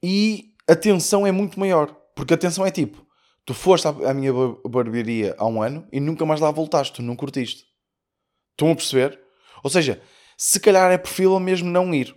e 0.00 0.54
a 0.66 0.76
tensão 0.76 1.26
é 1.26 1.32
muito 1.32 1.58
maior, 1.58 1.92
porque 2.14 2.34
a 2.34 2.38
tensão 2.38 2.64
é 2.64 2.70
tipo, 2.70 3.04
tu 3.44 3.52
foste 3.52 3.88
à, 3.88 3.90
à 3.90 4.14
minha 4.14 4.32
barbearia 4.64 5.34
há 5.36 5.46
um 5.46 5.60
ano 5.60 5.86
e 5.92 5.98
nunca 5.98 6.24
mais 6.24 6.40
lá 6.40 6.52
voltaste, 6.52 6.94
tu 6.94 7.02
não 7.02 7.16
curtiste. 7.16 7.64
Estão 8.52 8.70
a 8.70 8.76
perceber? 8.76 9.20
Ou 9.64 9.68
seja, 9.68 10.00
se 10.36 10.60
calhar 10.60 10.90
é 10.92 10.98
preferível 10.98 11.40
mesmo 11.40 11.68
não 11.68 11.92
ir. 11.92 12.14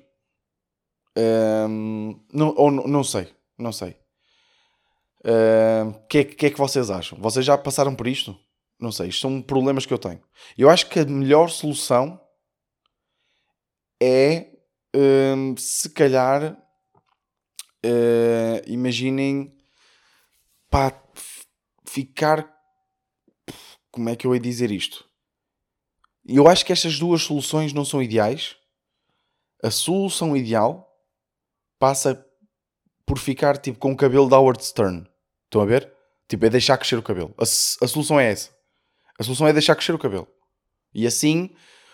Um, 1.18 2.20
não, 2.32 2.54
ou 2.56 2.72
não 2.72 3.04
sei, 3.04 3.34
não 3.58 3.72
sei. 3.72 3.98
O 5.26 5.88
um, 5.88 5.94
que, 6.08 6.18
é, 6.20 6.24
que 6.24 6.46
é 6.46 6.50
que 6.52 6.58
vocês 6.58 6.92
acham? 6.92 7.18
Vocês 7.20 7.46
já 7.46 7.58
passaram 7.58 7.96
por 7.96 8.08
isto? 8.08 8.38
Não 8.80 8.92
sei, 8.92 9.08
isto 9.08 9.22
são 9.22 9.42
problemas 9.42 9.86
que 9.86 9.94
eu 9.94 9.98
tenho. 9.98 10.22
Eu 10.58 10.70
acho 10.70 10.88
que 10.90 11.00
a 11.00 11.06
melhor 11.06 11.50
solução 11.50 12.20
é 14.04 14.52
hum, 14.96 15.56
se 15.58 15.90
calhar 15.90 16.54
uh, 17.86 18.62
imaginem 18.68 19.56
pá, 20.70 20.92
ficar 21.86 22.52
como 23.92 24.10
é 24.10 24.16
que 24.16 24.26
eu 24.26 24.34
ia 24.34 24.42
dizer 24.42 24.72
isto? 24.72 25.06
Eu 26.26 26.48
acho 26.48 26.66
que 26.66 26.74
estas 26.74 26.98
duas 26.98 27.22
soluções 27.22 27.74
não 27.74 27.86
são 27.86 28.02
ideais, 28.02 28.56
a 29.64 29.70
solução 29.70 30.36
ideal 30.36 30.90
passa 31.78 32.26
por 33.06 33.20
ficar 33.20 33.58
tipo 33.58 33.78
com 33.78 33.92
o 33.92 33.98
cabelo 33.98 34.28
de 34.28 34.34
Howard 34.34 34.64
Stern. 34.66 35.08
Estão 35.46 35.62
a 35.62 35.66
ver? 35.66 35.94
Tipo, 36.28 36.46
é 36.46 36.50
deixar 36.50 36.78
crescer 36.78 36.98
o 36.98 37.04
cabelo. 37.04 37.36
A, 37.38 37.44
a 37.44 37.88
solução 37.88 38.20
é 38.20 38.32
essa. 38.32 38.50
A 39.20 39.24
solução 39.24 39.48
é 39.48 39.54
deixar 39.54 39.76
crescer 39.76 39.94
o 39.94 40.00
cabelo. 40.00 40.28
E 40.94 41.06
assim, 41.06 41.54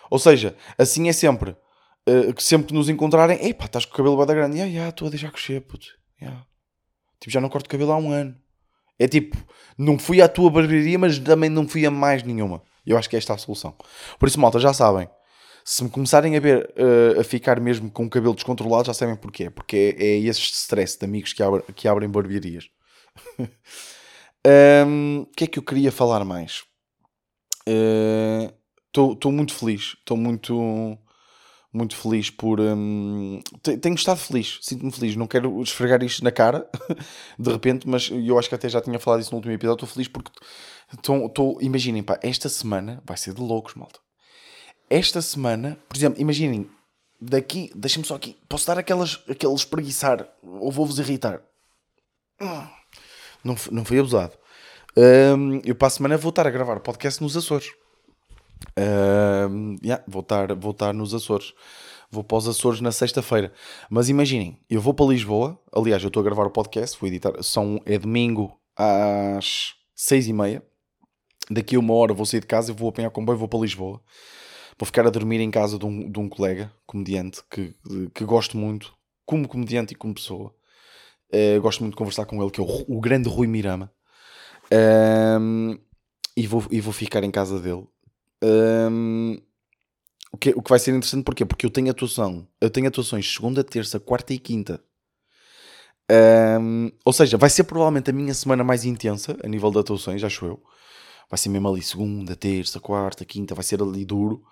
ou 0.10 0.20
seja, 0.20 0.56
assim 0.78 1.10
é 1.10 1.14
sempre. 1.14 1.58
Uh, 2.08 2.40
sempre 2.40 2.68
que 2.68 2.74
nos 2.74 2.90
encontrarem, 2.90 3.48
epá, 3.48 3.66
estás 3.66 3.86
com 3.86 3.94
o 3.94 3.98
cabelo 3.98 4.18
bada 4.18 4.34
grande. 4.34 4.56
Yeah, 4.56 4.72
yeah, 4.72 4.90
estou 4.90 5.08
a 5.08 5.12
deixar 5.12 5.32
crescer, 5.32 5.62
puto. 5.62 5.88
Yeah. 6.22 6.46
Tipo, 7.20 7.32
já 7.32 7.42
não 7.42 7.50
corto 7.50 7.70
cabelo 7.70 7.92
há 7.92 7.98
um 7.98 8.12
ano. 8.12 8.36
É 8.98 9.08
tipo, 9.08 9.38
não 9.78 9.98
fui 9.98 10.22
à 10.22 10.28
tua 10.28 10.50
barbearia, 10.50 11.00
mas 11.00 11.20
também 11.20 11.50
não 11.50 11.68
fui 11.68 11.86
a 11.86 11.92
mais 11.92 12.24
nenhuma. 12.24 12.62
Eu 12.86 12.98
acho 12.98 13.10
que 13.10 13.16
esta 13.16 13.34
é 13.34 13.36
a 13.36 13.38
solução. 13.38 13.76
Por 14.18 14.28
isso, 14.28 14.40
malta, 14.40 14.60
já 14.60 14.74
sabem. 14.74 15.10
Se 15.64 15.84
me 15.84 15.90
começarem 15.90 16.36
a 16.36 16.40
ver 16.40 16.74
uh, 16.78 17.20
a 17.20 17.24
ficar 17.24 17.60
mesmo 17.60 17.92
com 17.92 18.06
o 18.06 18.10
cabelo 18.10 18.34
descontrolado, 18.34 18.88
já 18.88 18.94
sabem 18.94 19.16
porquê. 19.16 19.50
Porque 19.50 19.96
é, 19.98 20.04
é 20.04 20.20
esse 20.20 20.40
stress 20.42 20.98
de 20.98 21.06
amigos 21.06 21.32
que, 21.32 21.44
abre, 21.44 21.62
que 21.76 21.88
abrem 21.88 22.10
barbearias. 22.10 22.70
O 24.46 24.88
um, 24.88 25.28
que 25.36 25.44
é 25.44 25.48
que 25.48 25.60
eu 25.60 25.64
queria 25.64 25.92
falar 25.92 26.24
mais? 26.24 26.64
Estou 28.88 29.18
uh, 29.26 29.32
muito 29.32 29.54
feliz. 29.54 29.98
Estou 30.00 30.16
muito 30.16 30.98
muito 31.74 31.96
feliz 31.96 32.30
por. 32.30 32.60
Hum, 32.60 33.42
tenho 33.82 33.96
estado 33.96 34.18
feliz, 34.18 34.60
sinto-me 34.62 34.92
feliz. 34.92 35.16
Não 35.16 35.28
quero 35.28 35.62
esfregar 35.62 36.04
isto 36.04 36.24
na 36.24 36.32
cara 36.32 36.68
de 37.38 37.52
repente, 37.52 37.88
mas 37.88 38.10
eu 38.12 38.38
acho 38.40 38.50
que 38.50 38.56
até 38.56 38.70
já 38.70 38.82
tinha 38.82 39.00
falado 39.00 39.22
isso 39.22 39.32
no 39.32 39.38
último 39.38 39.54
episódio. 39.54 39.86
Estou 39.86 39.90
feliz 39.90 40.08
porque. 40.08 40.32
Tô, 41.04 41.60
imaginem, 41.62 42.02
pá, 42.02 42.20
esta 42.24 42.50
semana 42.50 43.02
vai 43.06 43.16
ser 43.16 43.34
de 43.34 43.42
loucos, 43.42 43.76
malta 43.76 44.00
esta 44.90 45.22
semana, 45.22 45.78
por 45.88 45.96
exemplo, 45.96 46.20
imaginem, 46.20 46.70
daqui, 47.22 47.72
deixem-me 47.76 48.08
só 48.08 48.16
aqui, 48.16 48.36
posso 48.50 48.66
dar 48.66 48.80
aquelas, 48.80 49.24
aqueles 49.30 49.64
preguiçar, 49.64 50.28
ou 50.42 50.72
vou-vos 50.72 50.98
irritar. 50.98 51.42
Não, 53.44 53.56
não 53.72 53.86
foi 53.86 54.00
abusado. 54.00 54.34
Um, 54.98 55.62
eu 55.64 55.76
para 55.76 55.88
a 55.88 55.92
semana 55.92 56.18
vou 56.18 56.30
estar 56.30 56.48
a 56.48 56.50
gravar 56.50 56.80
podcast 56.80 57.22
nos 57.22 57.38
Açores. 57.38 57.72
Um, 58.78 59.76
yeah, 59.84 60.04
vou, 60.08 60.22
estar, 60.22 60.56
vou 60.56 60.72
estar 60.72 60.94
nos 60.94 61.14
Açores. 61.14 61.54
Vou 62.12 62.24
para 62.24 62.38
os 62.38 62.48
Açores 62.48 62.82
na 62.82 62.92
sexta-feira. 62.92 63.54
Mas 63.90 64.10
imaginem, 64.10 64.60
eu 64.70 64.82
vou 64.82 64.94
para 64.94 65.06
Lisboa. 65.08 65.60
Aliás, 65.72 66.02
eu 66.04 66.08
estou 66.08 66.22
a 66.22 66.24
gravar 66.24 66.46
o 66.46 66.52
podcast, 66.52 67.00
vou 67.00 67.08
editar. 67.08 67.34
São, 67.44 67.82
é 67.86 67.98
domingo 67.98 68.58
às 68.76 69.74
seis 69.96 70.28
e 70.28 70.34
meia. 70.34 70.64
Daqui 71.52 71.76
a 71.76 71.80
uma 71.80 71.94
hora 71.94 72.14
vou 72.14 72.26
sair 72.26 72.42
de 72.42 72.48
casa 72.48 72.72
e 72.72 72.76
vou 72.76 72.90
apanhar 72.90 73.10
comboio 73.10 73.38
e 73.38 73.40
vou 73.40 73.48
para 73.48 73.60
Lisboa 73.60 74.02
vou 74.80 74.86
ficar 74.86 75.06
a 75.06 75.10
dormir 75.10 75.42
em 75.42 75.52
casa 75.52 75.78
de 75.78 75.86
um, 75.86 76.10
de 76.10 76.20
um 76.20 76.30
colega, 76.30 76.72
comediante, 76.88 77.42
que, 77.52 77.76
que 78.16 78.24
gosto 78.24 78.58
muito, 78.58 78.94
como 79.26 79.48
comediante 79.48 79.94
e 79.94 79.96
como 79.96 80.14
pessoa. 80.14 80.56
Uh, 81.32 81.62
gosto 81.62 81.82
muito 81.82 81.94
de 81.94 81.98
conversar 81.98 82.26
com 82.26 82.42
ele, 82.42 82.50
que 82.50 82.62
é 82.62 82.64
o, 82.64 82.86
o 82.88 83.02
grande 83.02 83.28
Rui 83.28 83.46
Mirama. 83.46 83.92
Um, 84.72 85.78
e, 86.36 86.48
vou, 86.48 86.64
e 86.72 86.80
vou 86.80 86.94
ficar 86.94 87.24
em 87.24 87.30
casa 87.30 87.60
dele. 87.60 87.86
Um, 88.44 89.38
o, 90.32 90.38
que, 90.38 90.50
o 90.52 90.62
que 90.62 90.70
vai 90.70 90.80
ser 90.80 90.92
interessante 90.92 91.24
porquê? 91.24 91.46
Porque 91.46 91.66
eu 91.66 91.70
tenho 91.70 91.92
atuação. 91.92 92.48
Eu 92.62 92.70
tenho 92.70 92.88
atuações 92.88 93.32
segunda, 93.32 93.64
terça, 93.64 94.00
quarta 94.00 94.34
e 94.34 94.40
quinta. 94.40 94.82
Um, 96.12 96.92
ou 97.06 97.14
seja, 97.14 97.38
vai 97.38 97.50
ser 97.50 97.66
provavelmente 97.66 98.10
a 98.10 98.14
minha 98.14 98.34
semana 98.34 98.64
mais 98.64 98.84
intensa 98.84 99.38
a 99.44 99.48
nível 99.48 99.70
de 99.70 99.80
atuações, 99.80 100.24
acho 100.24 100.46
eu 100.46 100.60
vai 101.30 101.38
ser 101.38 101.50
mesmo 101.50 101.70
ali 101.70 101.82
segunda, 101.82 102.36
terça, 102.36 102.80
quarta, 102.80 103.24
quinta, 103.24 103.54
vai 103.54 103.64
ser 103.64 103.82
ali 103.82 104.04
duro. 104.04 104.44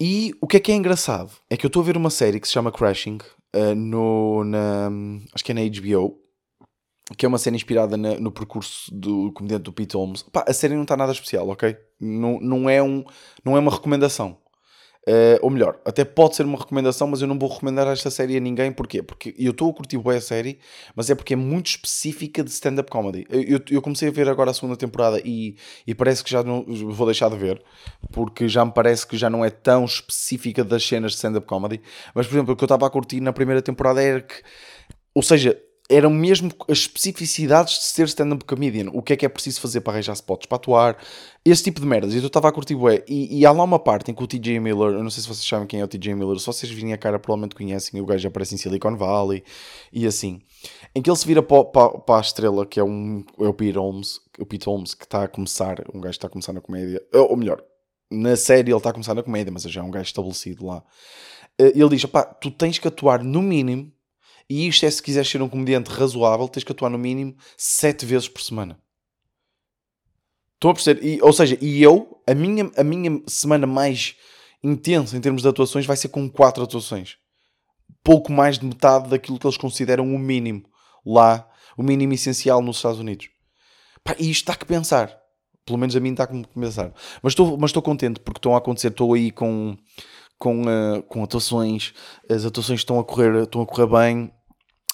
E 0.00 0.34
o 0.40 0.46
que 0.46 0.56
é 0.56 0.60
que 0.60 0.72
é 0.72 0.74
engraçado 0.74 1.30
é 1.48 1.56
que 1.56 1.64
eu 1.64 1.68
estou 1.68 1.82
a 1.82 1.84
ver 1.84 1.96
uma 1.96 2.10
série 2.10 2.40
que 2.40 2.46
se 2.46 2.54
chama 2.54 2.72
Crashing, 2.72 3.18
uh, 3.54 3.74
no, 3.74 4.44
na, 4.44 4.90
acho 5.32 5.44
que 5.44 5.52
é 5.52 5.54
na 5.54 5.60
HBO, 5.62 6.18
que 7.16 7.24
é 7.24 7.28
uma 7.28 7.38
série 7.38 7.56
inspirada 7.56 7.96
na, 7.96 8.18
no 8.18 8.30
percurso 8.30 8.94
do 8.94 9.32
comediante 9.32 9.64
do 9.64 9.72
Pete 9.72 9.96
Holmes. 9.96 10.22
Pá, 10.22 10.44
a 10.46 10.52
série 10.52 10.74
não 10.74 10.82
está 10.82 10.96
nada 10.96 11.12
especial, 11.12 11.48
ok? 11.48 11.76
Não, 12.00 12.38
não, 12.40 12.68
é 12.68 12.82
um, 12.82 13.04
não 13.44 13.56
é 13.56 13.60
uma 13.60 13.70
recomendação. 13.70 14.36
Uh, 15.08 15.40
ou 15.40 15.48
melhor, 15.48 15.80
até 15.86 16.04
pode 16.04 16.36
ser 16.36 16.44
uma 16.44 16.58
recomendação, 16.58 17.06
mas 17.06 17.22
eu 17.22 17.26
não 17.26 17.38
vou 17.38 17.48
recomendar 17.48 17.86
esta 17.86 18.10
série 18.10 18.36
a 18.36 18.40
ninguém. 18.40 18.70
Porquê? 18.70 19.02
Porque 19.02 19.34
eu 19.38 19.52
estou 19.52 19.70
a 19.70 19.72
curtir 19.72 19.96
bem 19.96 20.18
a 20.18 20.20
série, 20.20 20.58
mas 20.94 21.08
é 21.08 21.14
porque 21.14 21.32
é 21.32 21.36
muito 21.36 21.68
específica 21.68 22.44
de 22.44 22.50
stand-up 22.50 22.90
comedy. 22.90 23.26
Eu, 23.30 23.58
eu, 23.70 23.80
comecei 23.80 24.08
a 24.08 24.12
ver 24.12 24.28
agora 24.28 24.50
a 24.50 24.54
segunda 24.54 24.76
temporada 24.76 25.18
e, 25.24 25.56
e 25.86 25.94
parece 25.94 26.22
que 26.22 26.30
já 26.30 26.42
não 26.42 26.62
vou 26.68 27.06
deixar 27.06 27.30
de 27.30 27.38
ver, 27.38 27.62
porque 28.12 28.48
já 28.48 28.62
me 28.62 28.70
parece 28.70 29.06
que 29.06 29.16
já 29.16 29.30
não 29.30 29.42
é 29.42 29.48
tão 29.48 29.86
específica 29.86 30.62
das 30.62 30.86
cenas 30.86 31.12
de 31.12 31.16
stand-up 31.16 31.46
comedy. 31.46 31.80
Mas, 32.14 32.26
por 32.26 32.34
exemplo, 32.34 32.52
o 32.52 32.56
que 32.56 32.64
eu 32.64 32.66
estava 32.66 32.86
a 32.86 32.90
curtir 32.90 33.22
na 33.22 33.32
primeira 33.32 33.62
temporada 33.62 34.02
era 34.02 34.20
que, 34.20 34.34
ou 35.14 35.22
seja, 35.22 35.58
eram 35.88 36.10
mesmo 36.10 36.52
as 36.68 36.78
especificidades 36.78 37.78
de 37.78 37.84
ser 37.84 38.06
stand-up 38.08 38.44
comedian. 38.44 38.90
O 38.92 39.00
que 39.00 39.14
é 39.14 39.16
que 39.16 39.24
é 39.24 39.28
preciso 39.28 39.60
fazer 39.60 39.80
para 39.80 39.94
arranjar 39.94 40.12
spots, 40.12 40.46
para 40.46 40.56
atuar, 40.56 40.98
esse 41.44 41.62
tipo 41.62 41.80
de 41.80 41.86
merdas. 41.86 42.12
E 42.12 42.18
eu 42.18 42.26
estava 42.26 42.48
a 42.48 42.52
curtir 42.52 42.74
bué. 42.74 43.02
E, 43.08 43.38
e 43.38 43.46
há 43.46 43.52
lá 43.52 43.64
uma 43.64 43.78
parte 43.78 44.10
em 44.10 44.14
que 44.14 44.22
o 44.22 44.26
TJ 44.26 44.60
Miller, 44.60 44.92
eu 44.92 45.02
não 45.02 45.10
sei 45.10 45.22
se 45.22 45.28
vocês 45.28 45.48
sabem 45.48 45.66
quem 45.66 45.80
é 45.80 45.84
o 45.84 45.88
TJ 45.88 46.14
Miller, 46.14 46.38
se 46.38 46.46
vocês 46.46 46.70
virem 46.70 46.92
a 46.92 46.98
cara 46.98 47.18
provavelmente 47.18 47.54
conhecem, 47.54 48.00
o 48.00 48.06
gajo 48.06 48.28
aparece 48.28 48.54
em 48.54 48.58
Silicon 48.58 48.96
Valley 48.96 49.42
e 49.90 50.06
assim. 50.06 50.42
Em 50.94 51.00
que 51.00 51.08
ele 51.08 51.16
se 51.16 51.26
vira 51.26 51.42
para, 51.42 51.64
para, 51.64 51.98
para 52.00 52.18
a 52.18 52.20
estrela, 52.20 52.66
que 52.66 52.78
é, 52.78 52.84
um, 52.84 53.24
é 53.40 53.46
o 53.46 53.54
Pete 53.54 53.78
Holmes, 53.78 54.20
o 54.38 54.44
Pete 54.44 54.66
Holmes 54.66 54.94
que 54.94 55.04
está 55.04 55.24
a 55.24 55.28
começar, 55.28 55.82
um 55.94 56.00
gajo 56.00 56.12
que 56.12 56.18
está 56.18 56.26
a 56.26 56.30
começar 56.30 56.52
na 56.52 56.60
comédia, 56.60 57.02
ou 57.14 57.36
melhor, 57.36 57.62
na 58.10 58.36
série 58.36 58.70
ele 58.70 58.76
está 58.76 58.90
a 58.90 58.92
começar 58.92 59.14
na 59.14 59.22
comédia, 59.22 59.52
mas 59.52 59.62
já 59.62 59.80
é 59.80 59.84
um 59.84 59.90
gajo 59.90 60.06
estabelecido 60.06 60.66
lá. 60.66 60.82
Eh, 61.58 61.72
ele 61.74 61.88
diz, 61.90 62.04
pá, 62.06 62.24
tu 62.24 62.50
tens 62.50 62.78
que 62.78 62.88
atuar 62.88 63.22
no 63.22 63.40
mínimo 63.40 63.92
e 64.48 64.66
isto 64.66 64.86
é 64.86 64.90
se 64.90 65.02
quiseres 65.02 65.28
ser 65.28 65.42
um 65.42 65.48
comediante 65.48 65.90
razoável, 65.90 66.48
tens 66.48 66.64
que 66.64 66.72
atuar 66.72 66.88
no 66.88 66.98
mínimo 66.98 67.36
7 67.56 68.06
vezes 68.06 68.28
por 68.28 68.40
semana. 68.40 68.80
Estão 70.54 70.70
a 70.70 70.74
perceber? 70.74 71.04
E, 71.04 71.22
ou 71.22 71.32
seja, 71.32 71.56
e 71.60 71.82
eu, 71.82 72.20
a 72.26 72.34
minha, 72.34 72.70
a 72.76 72.82
minha 72.82 73.22
semana 73.26 73.66
mais 73.66 74.16
intensa 74.62 75.16
em 75.16 75.20
termos 75.20 75.42
de 75.42 75.48
atuações 75.48 75.86
vai 75.86 75.96
ser 75.96 76.08
com 76.08 76.28
4 76.28 76.64
atuações. 76.64 77.16
Pouco 78.02 78.32
mais 78.32 78.58
de 78.58 78.66
metade 78.66 79.08
daquilo 79.08 79.38
que 79.38 79.46
eles 79.46 79.56
consideram 79.56 80.12
o 80.12 80.18
mínimo 80.18 80.64
lá, 81.04 81.48
o 81.76 81.82
mínimo 81.82 82.12
essencial 82.14 82.60
nos 82.60 82.76
Estados 82.76 82.98
Unidos. 82.98 83.28
Pá, 84.02 84.16
e 84.18 84.30
isto 84.30 84.42
está 84.42 84.56
que 84.56 84.64
pensar. 84.64 85.16
Pelo 85.64 85.78
menos 85.78 85.94
a 85.94 86.00
mim 86.00 86.12
está 86.12 86.24
a 86.24 86.58
pensar. 86.58 86.92
Mas 87.22 87.32
estou, 87.32 87.56
mas 87.58 87.68
estou 87.68 87.82
contente 87.82 88.18
porque 88.20 88.38
estão 88.38 88.54
a 88.54 88.58
acontecer, 88.58 88.88
estou 88.88 89.14
aí 89.14 89.30
com, 89.30 89.76
com, 90.38 90.62
uh, 90.62 91.02
com 91.02 91.22
atuações, 91.22 91.92
as 92.28 92.44
atuações 92.44 92.80
estão 92.80 92.98
a 92.98 93.04
correr, 93.04 93.42
estão 93.42 93.62
a 93.62 93.66
correr 93.66 93.86
bem 93.86 94.32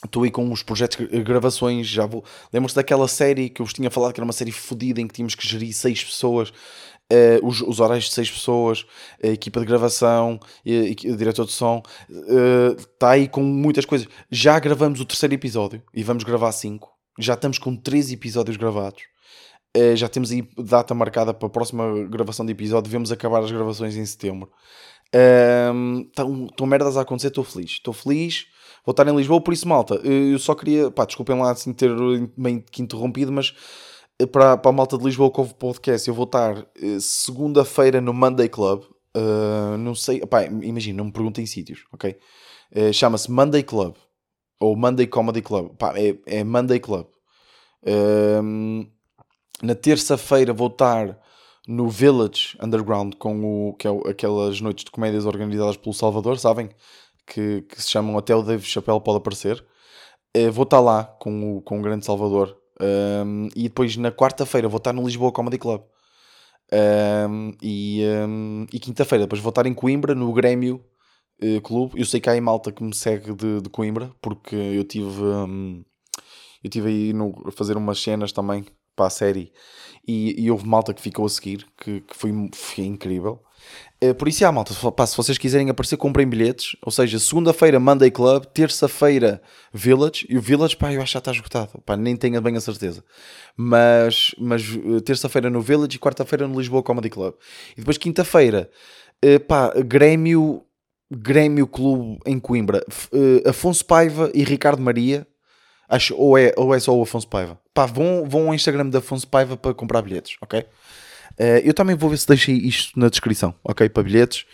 estou 0.04 0.22
aí 0.22 0.30
com 0.30 0.50
os 0.52 0.62
projetos 0.62 1.08
de 1.08 1.22
gravações, 1.22 1.86
já 1.86 2.06
vou. 2.06 2.24
Lembro-se 2.52 2.76
daquela 2.76 3.08
série 3.08 3.48
que 3.48 3.60
eu 3.60 3.66
vos 3.66 3.72
tinha 3.72 3.90
falado 3.90 4.12
que 4.12 4.20
era 4.20 4.24
uma 4.24 4.32
série 4.32 4.52
fodida 4.52 5.00
em 5.00 5.06
que 5.06 5.14
tínhamos 5.14 5.34
que 5.34 5.46
gerir 5.46 5.72
seis 5.72 6.02
pessoas, 6.02 6.50
uh, 6.50 7.46
os, 7.46 7.60
os 7.60 7.80
horários 7.80 8.06
de 8.06 8.12
seis 8.12 8.30
pessoas, 8.30 8.86
a 9.22 9.28
equipa 9.28 9.60
de 9.60 9.66
gravação, 9.66 10.38
o 10.64 11.16
diretor 11.16 11.46
de 11.46 11.52
som, 11.52 11.82
está 12.08 13.08
uh, 13.08 13.10
aí 13.10 13.28
com 13.28 13.42
muitas 13.42 13.84
coisas. 13.84 14.08
Já 14.30 14.58
gravamos 14.58 15.00
o 15.00 15.04
terceiro 15.04 15.34
episódio 15.34 15.82
e 15.92 16.02
vamos 16.02 16.24
gravar 16.24 16.52
cinco. 16.52 16.92
Já 17.18 17.34
estamos 17.34 17.58
com 17.58 17.76
três 17.76 18.12
episódios 18.12 18.56
gravados. 18.56 19.02
Uh, 19.76 19.96
já 19.96 20.08
temos 20.08 20.30
aí 20.30 20.48
data 20.56 20.94
marcada 20.94 21.34
para 21.34 21.46
a 21.46 21.50
próxima 21.50 22.06
gravação 22.08 22.44
de 22.44 22.52
episódio. 22.52 22.84
Devemos 22.90 23.10
acabar 23.10 23.42
as 23.42 23.50
gravações 23.50 23.96
em 23.96 24.04
setembro. 24.04 24.50
Estão 26.08 26.48
um, 26.60 26.66
merdas 26.66 26.96
a 26.96 27.02
acontecer, 27.02 27.28
estou 27.28 27.44
feliz. 27.44 27.72
Estou 27.72 27.94
feliz 27.94 28.46
vou 28.84 28.92
estar 28.92 29.06
em 29.08 29.16
Lisboa, 29.16 29.40
por 29.40 29.54
isso, 29.54 29.66
malta, 29.66 29.94
eu 29.96 30.38
só 30.38 30.54
queria, 30.54 30.90
pá, 30.90 31.04
desculpem 31.04 31.38
lá 31.38 31.52
assim 31.52 31.72
ter 31.72 31.90
bem 32.36 32.60
que 32.60 32.82
interrompido, 32.82 33.32
mas 33.32 33.54
eh, 34.18 34.26
para, 34.26 34.56
para 34.56 34.70
a 34.70 34.72
malta 34.72 34.96
de 34.98 35.04
Lisboa 35.04 35.30
que 35.30 35.40
ouve 35.40 35.54
podcast, 35.54 36.08
eu 36.08 36.14
vou 36.14 36.24
estar 36.24 36.66
eh, 36.80 36.98
segunda-feira 37.00 38.00
no 38.00 38.12
Monday 38.12 38.48
Club. 38.48 38.84
Uh, 39.16 39.76
não 39.78 39.94
sei, 39.94 40.20
pá, 40.26 40.44
imagina, 40.44 40.98
não 40.98 41.04
me 41.04 41.12
perguntem 41.12 41.46
sítios, 41.46 41.84
ok? 41.92 42.16
Uh, 42.74 42.92
Chama-se 42.92 43.30
Monday 43.30 43.62
Club 43.62 43.94
ou 44.60 44.74
Monday 44.76 45.06
Comedy 45.06 45.40
Club, 45.40 45.76
pá, 45.76 45.94
é, 45.96 46.16
é 46.26 46.42
Monday 46.42 46.80
Club. 46.80 47.06
Uh, 47.82 48.88
na 49.62 49.74
terça-feira 49.74 50.52
vou 50.52 50.66
estar 50.66 51.18
no 51.66 51.88
Village 51.88 52.58
Underground 52.62 53.14
com 53.14 53.68
o 53.68 53.74
que 53.74 53.86
é 53.86 53.90
aquelas 54.10 54.60
noites 54.60 54.84
de 54.84 54.90
comédias 54.90 55.26
organizadas 55.26 55.76
pelo 55.76 55.94
Salvador, 55.94 56.38
sabem? 56.38 56.70
Que, 57.26 57.62
que 57.62 57.82
se 57.82 57.90
chamam 57.90 58.16
Até 58.18 58.34
o 58.34 58.42
Dave 58.42 58.64
Chappelle 58.64 59.00
pode 59.00 59.18
aparecer. 59.18 59.64
Uh, 60.36 60.50
vou 60.50 60.64
estar 60.64 60.80
lá 60.80 61.04
com 61.04 61.58
o, 61.58 61.62
com 61.62 61.78
o 61.78 61.82
grande 61.82 62.04
Salvador. 62.04 62.56
Um, 62.80 63.48
e 63.54 63.64
depois 63.64 63.96
na 63.96 64.10
quarta-feira 64.10 64.68
vou 64.68 64.78
estar 64.78 64.92
no 64.92 65.04
Lisboa 65.04 65.32
Comedy 65.32 65.58
Club. 65.58 65.82
Um, 66.72 67.52
e, 67.62 68.02
um, 68.26 68.66
e 68.72 68.80
quinta-feira 68.80 69.24
depois 69.24 69.40
vou 69.40 69.50
estar 69.50 69.66
em 69.66 69.74
Coimbra, 69.74 70.14
no 70.14 70.32
Grêmio 70.32 70.84
uh, 71.42 71.60
Clube. 71.60 71.98
Eu 71.98 72.06
sei 72.06 72.20
que 72.20 72.28
há 72.28 72.36
em 72.36 72.40
malta 72.40 72.72
que 72.72 72.82
me 72.82 72.94
segue 72.94 73.34
de, 73.34 73.60
de 73.60 73.68
Coimbra, 73.68 74.10
porque 74.20 74.56
eu 74.56 74.84
tive, 74.84 75.22
eu 76.62 76.70
tive 76.70 76.88
aí 76.88 77.12
no, 77.12 77.32
a 77.46 77.52
fazer 77.52 77.76
umas 77.76 78.00
cenas 78.00 78.32
também 78.32 78.64
para 78.96 79.06
a 79.06 79.10
série 79.10 79.52
e, 80.06 80.40
e 80.42 80.50
houve 80.50 80.66
malta 80.66 80.94
que 80.94 81.02
ficou 81.02 81.26
a 81.26 81.28
seguir, 81.28 81.66
que, 81.78 82.00
que 82.00 82.16
foi, 82.16 82.32
foi 82.52 82.84
incrível. 82.84 83.42
Por 84.12 84.28
isso, 84.28 84.44
há 84.44 84.52
malta, 84.52 84.74
pá, 84.92 85.06
se 85.06 85.16
vocês 85.16 85.38
quiserem 85.38 85.70
aparecer, 85.70 85.96
comprem 85.96 86.26
bilhetes. 86.26 86.76
Ou 86.82 86.90
seja, 86.90 87.18
segunda-feira 87.18 87.78
Monday 87.78 88.10
Club, 88.10 88.44
terça-feira 88.46 89.40
Village. 89.72 90.26
E 90.28 90.36
o 90.36 90.40
Village, 90.40 90.76
pá, 90.76 90.92
eu 90.92 91.00
acho 91.00 91.10
que 91.10 91.14
já 91.14 91.18
está 91.18 91.30
esgotado. 91.30 91.80
Pá, 91.86 91.96
nem 91.96 92.16
tenho 92.16 92.40
bem 92.42 92.56
a 92.56 92.60
certeza. 92.60 93.04
Mas, 93.56 94.34
mas 94.38 94.68
uh, 94.68 95.00
terça-feira 95.00 95.48
no 95.48 95.60
Village 95.60 95.96
e 95.96 95.98
quarta-feira 95.98 96.48
no 96.48 96.58
Lisboa 96.58 96.82
Comedy 96.82 97.08
Club. 97.08 97.34
E 97.72 97.80
depois 97.80 97.96
quinta-feira, 97.96 98.68
uh, 99.24 99.40
pá, 99.40 99.72
Grêmio, 99.86 100.62
Grêmio 101.10 101.66
Clube 101.66 102.18
em 102.26 102.38
Coimbra. 102.38 102.84
Afonso 103.46 103.84
Paiva 103.84 104.30
e 104.34 104.42
Ricardo 104.44 104.82
Maria. 104.82 105.26
Acho, 105.88 106.16
ou, 106.16 106.36
é, 106.36 106.52
ou 106.56 106.74
é 106.74 106.80
só 106.80 106.96
o 106.96 107.02
Afonso 107.02 107.28
Paiva. 107.28 107.60
Pá, 107.72 107.86
vão, 107.86 108.24
vão 108.26 108.48
ao 108.48 108.54
Instagram 108.54 108.88
da 108.88 108.98
Afonso 108.98 109.28
Paiva 109.28 109.56
para 109.56 109.74
comprar 109.74 110.02
bilhetes, 110.02 110.36
ok? 110.40 110.64
Uh, 111.38 111.60
eu 111.64 111.74
também 111.74 111.96
vou 111.96 112.10
ver 112.10 112.18
se 112.18 112.26
deixei 112.26 112.54
isto 112.56 112.98
na 112.98 113.08
descrição, 113.08 113.54
ok? 113.64 113.88
Para 113.88 114.02
bilhetes. 114.02 114.46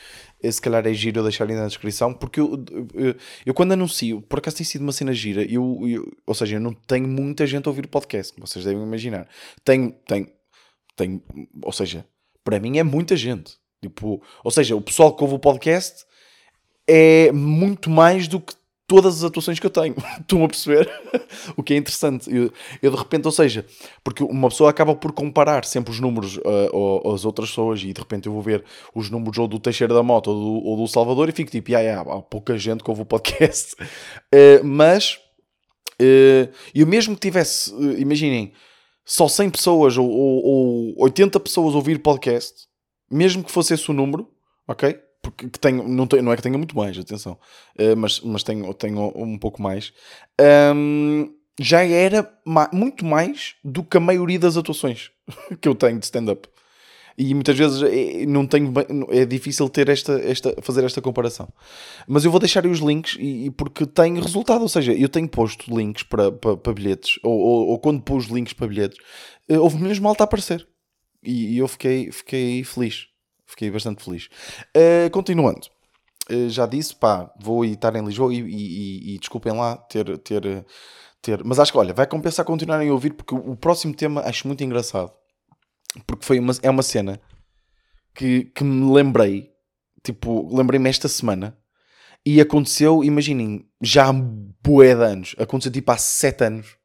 Eh, 0.42 0.50
se 0.50 0.60
calhar 0.60 0.86
é 0.86 0.94
giro 0.94 1.20
eu 1.20 1.22
deixar 1.22 1.44
ali 1.44 1.54
na 1.54 1.66
descrição, 1.66 2.14
porque 2.14 2.40
eu, 2.40 2.64
eu, 2.94 3.14
eu, 3.44 3.54
quando 3.54 3.72
anuncio, 3.72 4.22
por 4.22 4.38
acaso 4.38 4.56
tem 4.56 4.64
sido 4.64 4.80
uma 4.82 4.92
cena 4.92 5.12
gira, 5.12 5.42
eu, 5.42 5.78
eu, 5.86 6.10
ou 6.26 6.34
seja, 6.34 6.56
eu 6.56 6.60
não 6.60 6.72
tenho 6.72 7.06
muita 7.06 7.46
gente 7.46 7.66
a 7.66 7.70
ouvir 7.70 7.86
podcast, 7.86 8.32
como 8.32 8.46
vocês 8.46 8.64
devem 8.64 8.82
imaginar. 8.82 9.28
Tenho, 9.62 9.92
tenho, 10.06 10.28
tenho, 10.96 11.22
ou 11.62 11.72
seja, 11.72 12.06
para 12.42 12.58
mim 12.58 12.78
é 12.78 12.82
muita 12.82 13.16
gente. 13.16 13.58
Tipo, 13.82 14.22
ou 14.42 14.50
seja, 14.50 14.74
o 14.76 14.80
pessoal 14.80 15.14
que 15.14 15.22
ouve 15.22 15.34
o 15.34 15.38
podcast 15.38 16.04
é 16.86 17.30
muito 17.32 17.88
mais 17.90 18.26
do 18.26 18.40
que 18.40 18.54
todas 18.90 19.18
as 19.18 19.22
atuações 19.22 19.60
que 19.60 19.64
eu 19.64 19.70
tenho. 19.70 19.94
Estão 20.18 20.44
a 20.44 20.48
perceber? 20.48 20.90
o 21.56 21.62
que 21.62 21.74
é 21.74 21.76
interessante. 21.76 22.28
Eu, 22.28 22.52
eu, 22.82 22.90
de 22.90 22.96
repente, 22.96 23.24
ou 23.24 23.30
seja, 23.30 23.64
porque 24.02 24.24
uma 24.24 24.48
pessoa 24.48 24.68
acaba 24.68 24.96
por 24.96 25.12
comparar 25.12 25.64
sempre 25.64 25.92
os 25.92 26.00
números 26.00 26.38
uh, 26.38 27.14
às 27.14 27.24
outras 27.24 27.50
pessoas 27.50 27.80
e 27.84 27.92
de 27.92 28.00
repente 28.00 28.26
eu 28.26 28.32
vou 28.32 28.42
ver 28.42 28.64
os 28.92 29.08
números 29.08 29.38
ou 29.38 29.46
do 29.46 29.60
Teixeira 29.60 29.94
da 29.94 30.02
Moto 30.02 30.32
ou 30.32 30.34
do, 30.34 30.66
ou 30.66 30.76
do 30.78 30.88
Salvador 30.88 31.28
e 31.28 31.32
fico 31.32 31.52
tipo, 31.52 31.72
ah, 31.76 31.78
yeah, 31.78 32.12
há 32.12 32.20
pouca 32.20 32.58
gente 32.58 32.82
que 32.82 32.90
ouve 32.90 33.02
o 33.02 33.06
podcast. 33.06 33.76
Uh, 33.80 34.58
mas 34.66 35.20
uh, 36.02 36.52
eu 36.74 36.84
mesmo 36.84 37.14
que 37.14 37.20
tivesse, 37.20 37.72
uh, 37.72 37.96
imaginem, 37.96 38.52
só 39.04 39.28
100 39.28 39.50
pessoas 39.50 39.96
ou, 39.96 40.10
ou, 40.10 40.44
ou 40.44 41.02
80 41.04 41.38
pessoas 41.38 41.76
ouvir 41.76 42.00
podcast, 42.00 42.66
mesmo 43.08 43.44
que 43.44 43.52
fosse 43.52 43.72
esse 43.72 43.88
o 43.88 43.94
número, 43.94 44.28
ok? 44.66 44.98
Porque 45.22 45.48
que 45.48 45.58
tenho, 45.58 45.86
não, 45.86 46.06
tenho, 46.06 46.22
não 46.22 46.32
é 46.32 46.36
que 46.36 46.42
tenha 46.42 46.56
muito 46.56 46.76
mais, 46.76 46.98
atenção, 46.98 47.38
uh, 47.78 47.96
mas, 47.96 48.20
mas 48.20 48.42
tenho, 48.42 48.72
tenho 48.74 49.12
um 49.14 49.38
pouco 49.38 49.62
mais, 49.62 49.92
um, 50.74 51.32
já 51.58 51.84
era 51.84 52.30
ma 52.44 52.70
muito 52.72 53.04
mais 53.04 53.54
do 53.62 53.82
que 53.82 53.96
a 53.96 54.00
maioria 54.00 54.38
das 54.38 54.56
atuações 54.56 55.10
que 55.60 55.68
eu 55.68 55.74
tenho 55.74 55.98
de 55.98 56.04
stand-up. 56.06 56.48
E 57.18 57.34
muitas 57.34 57.58
vezes 57.58 57.82
é, 57.82 58.24
não 58.24 58.46
tenho 58.46 58.72
é 59.10 59.26
difícil 59.26 59.68
ter 59.68 59.90
esta, 59.90 60.12
esta, 60.20 60.54
fazer 60.62 60.84
esta 60.84 61.02
comparação. 61.02 61.52
Mas 62.08 62.24
eu 62.24 62.30
vou 62.30 62.40
deixar 62.40 62.64
aí 62.64 62.70
os 62.70 62.78
links 62.78 63.16
e, 63.20 63.46
e 63.46 63.50
porque 63.50 63.84
tem 63.84 64.18
resultado, 64.18 64.62
ou 64.62 64.68
seja, 64.70 64.94
eu 64.94 65.08
tenho 65.08 65.28
posto 65.28 65.76
links 65.76 66.02
para, 66.02 66.32
para, 66.32 66.56
para 66.56 66.72
bilhetes, 66.72 67.18
ou, 67.22 67.38
ou, 67.38 67.68
ou, 67.68 67.78
quando 67.78 68.00
pus 68.00 68.26
links 68.26 68.54
para 68.54 68.68
bilhetes, 68.68 68.98
houve 69.50 69.76
mesmo 69.76 70.04
malta 70.04 70.22
a 70.22 70.24
aparecer. 70.24 70.66
E, 71.22 71.56
e 71.56 71.58
eu 71.58 71.68
fiquei, 71.68 72.10
fiquei 72.10 72.64
feliz. 72.64 73.09
Fiquei 73.50 73.70
bastante 73.70 74.04
feliz. 74.04 74.28
Uh, 74.76 75.10
continuando. 75.10 75.66
Uh, 76.30 76.48
já 76.48 76.66
disse, 76.66 76.94
pá, 76.94 77.32
vou 77.40 77.64
estar 77.64 77.94
em 77.96 78.04
Lisboa 78.04 78.32
e, 78.32 78.38
e, 78.38 78.42
e, 78.42 79.14
e, 79.14 79.18
desculpem 79.18 79.52
lá 79.52 79.76
ter, 79.76 80.16
ter, 80.18 80.64
ter. 81.20 81.42
Mas 81.44 81.58
acho 81.58 81.72
que, 81.72 81.78
olha, 81.78 81.92
vai 81.92 82.06
compensar 82.06 82.44
continuarem 82.44 82.88
a 82.88 82.92
ouvir 82.92 83.12
porque 83.12 83.34
o, 83.34 83.56
próximo 83.56 83.92
tema 83.92 84.22
acho 84.22 84.46
muito 84.46 84.62
engraçado. 84.62 85.12
Porque 86.06 86.24
foi 86.24 86.38
uma, 86.38 86.52
é 86.62 86.70
uma 86.70 86.84
cena 86.84 87.20
que, 88.14 88.44
que 88.44 88.62
me 88.62 88.92
lembrei, 88.94 89.50
tipo, 90.04 90.48
lembrei-me 90.56 90.88
esta 90.88 91.08
semana 91.08 91.58
e 92.24 92.40
aconteceu, 92.40 93.02
imaginem, 93.02 93.68
já 93.82 94.08
há 94.08 94.12
bué 94.12 94.94
de 94.94 95.02
anos, 95.02 95.34
aconteceu 95.38 95.72
tipo 95.72 95.90
há 95.90 95.96
7 95.96 96.44
anos, 96.44 96.76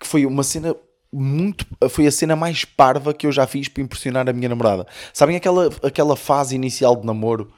que 0.00 0.06
foi 0.06 0.26
uma 0.26 0.42
cena 0.42 0.74
muito. 1.12 1.66
Foi 1.88 2.06
a 2.06 2.12
cena 2.12 2.36
mais 2.36 2.64
parva 2.64 3.14
que 3.14 3.26
eu 3.26 3.32
já 3.32 3.46
fiz 3.46 3.68
para 3.68 3.82
impressionar 3.82 4.28
a 4.28 4.32
minha 4.32 4.48
namorada. 4.48 4.86
Sabem 5.12 5.36
aquela, 5.36 5.68
aquela 5.82 6.16
fase 6.16 6.54
inicial 6.54 6.96
de 6.96 7.06
namoro 7.06 7.52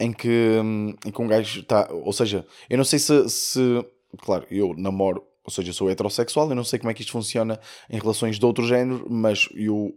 em 0.00 0.12
que, 0.12 0.58
em 1.04 1.10
que 1.10 1.22
um 1.22 1.26
gajo 1.26 1.60
está. 1.60 1.88
Ou 1.92 2.12
seja, 2.12 2.46
eu 2.68 2.76
não 2.76 2.84
sei 2.84 2.98
se, 2.98 3.28
se. 3.28 3.84
Claro, 4.18 4.46
eu 4.50 4.74
namoro, 4.76 5.22
ou 5.44 5.52
seja, 5.52 5.72
sou 5.72 5.90
heterossexual, 5.90 6.48
eu 6.48 6.54
não 6.54 6.64
sei 6.64 6.78
como 6.78 6.90
é 6.90 6.94
que 6.94 7.02
isto 7.02 7.12
funciona 7.12 7.58
em 7.90 7.98
relações 7.98 8.38
de 8.38 8.46
outro 8.46 8.66
género, 8.66 9.06
mas 9.10 9.48
eu 9.54 9.92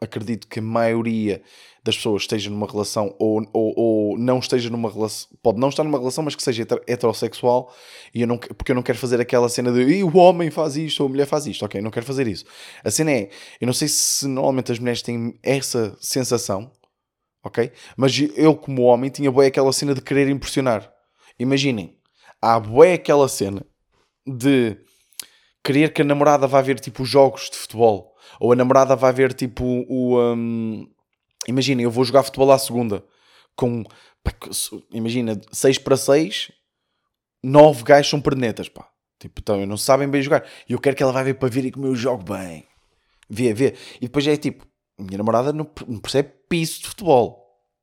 acredito 0.00 0.48
que 0.48 0.58
a 0.58 0.62
maioria 0.62 1.42
das 1.82 1.96
pessoas 1.96 2.22
esteja 2.22 2.50
numa 2.50 2.66
relação 2.66 3.14
ou, 3.18 3.42
ou, 3.52 3.74
ou, 3.76 4.18
não 4.18 4.38
esteja 4.38 4.68
numa 4.68 4.90
relação, 4.90 5.28
pode 5.42 5.58
não 5.58 5.68
estar 5.68 5.82
numa 5.82 5.98
relação, 5.98 6.22
mas 6.22 6.34
que 6.34 6.42
seja 6.42 6.66
heterossexual, 6.86 7.74
e 8.14 8.20
eu 8.20 8.26
não, 8.26 8.38
porque 8.38 8.72
eu 8.72 8.76
não 8.76 8.82
quero 8.82 8.98
fazer 8.98 9.20
aquela 9.20 9.48
cena 9.48 9.72
de 9.72 10.02
o 10.02 10.16
homem 10.16 10.50
faz 10.50 10.76
isto 10.76 11.00
ou 11.00 11.06
a 11.06 11.08
mulher 11.10 11.26
faz 11.26 11.46
isto, 11.46 11.64
ok, 11.64 11.80
não 11.80 11.90
quero 11.90 12.04
fazer 12.04 12.26
isso. 12.26 12.44
A 12.84 12.90
cena 12.90 13.12
é, 13.12 13.30
eu 13.60 13.66
não 13.66 13.72
sei 13.72 13.88
se 13.88 14.26
normalmente 14.26 14.72
as 14.72 14.78
mulheres 14.78 15.02
têm 15.02 15.38
essa 15.42 15.96
sensação, 16.00 16.70
ok, 17.42 17.72
mas 17.96 18.12
eu 18.36 18.54
como 18.54 18.82
homem 18.82 19.10
tinha 19.10 19.30
boé 19.30 19.46
aquela 19.46 19.72
cena 19.72 19.94
de 19.94 20.02
querer 20.02 20.28
impressionar. 20.28 20.92
Imaginem, 21.38 21.96
há 22.42 22.60
boé 22.60 22.94
aquela 22.94 23.28
cena 23.28 23.64
de 24.26 24.76
querer 25.64 25.92
que 25.92 26.02
a 26.02 26.04
namorada 26.04 26.46
vá 26.46 26.60
ver 26.60 26.78
tipo 26.78 27.04
jogos 27.04 27.48
de 27.50 27.56
futebol, 27.56 28.09
ou 28.40 28.52
a 28.52 28.56
namorada 28.56 28.96
vai 28.96 29.12
ver 29.12 29.34
tipo 29.34 29.64
o. 29.88 30.18
Um, 30.18 30.88
Imagina, 31.46 31.80
eu 31.82 31.90
vou 31.90 32.04
jogar 32.04 32.22
futebol 32.22 32.50
à 32.50 32.58
segunda 32.58 33.04
com. 33.54 33.84
Imagina, 34.92 35.40
6 35.50 35.78
para 35.78 35.96
6, 35.96 36.52
9 37.42 37.82
gajos 37.82 38.10
são 38.10 38.20
pernetas, 38.20 38.68
pá. 38.68 38.88
Tipo, 39.18 39.40
então, 39.40 39.66
não 39.66 39.76
sabem 39.76 40.08
bem 40.08 40.22
jogar. 40.22 40.44
E 40.68 40.72
eu 40.72 40.78
quero 40.78 40.96
que 40.96 41.02
ela 41.02 41.12
vá 41.12 41.22
ver 41.22 41.34
para 41.34 41.48
ver 41.48 41.64
e 41.66 41.70
como 41.70 41.86
eu 41.86 41.94
jogo 41.94 42.24
bem. 42.24 42.66
Vê, 43.28 43.52
vê. 43.54 43.74
E 43.96 44.06
depois 44.06 44.26
é 44.26 44.36
tipo, 44.36 44.66
minha 44.98 45.18
namorada 45.18 45.52
não, 45.52 45.64
percebe 45.64 46.32
piso 46.48 46.80
de 46.80 46.88
futebol. 46.88 47.40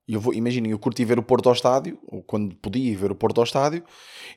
E 0.07 0.13
eu 0.13 0.21
vou, 0.21 0.33
imaginem, 0.33 0.71
eu 0.71 0.79
curti 0.79 1.03
ver 1.03 1.19
o 1.19 1.23
Porto 1.23 1.47
ao 1.49 1.53
estádio, 1.53 1.99
ou 2.07 2.23
quando 2.23 2.55
podia 2.55 2.97
ver 2.97 3.11
o 3.11 3.15
Porto 3.15 3.39
ao 3.39 3.43
estádio, 3.43 3.83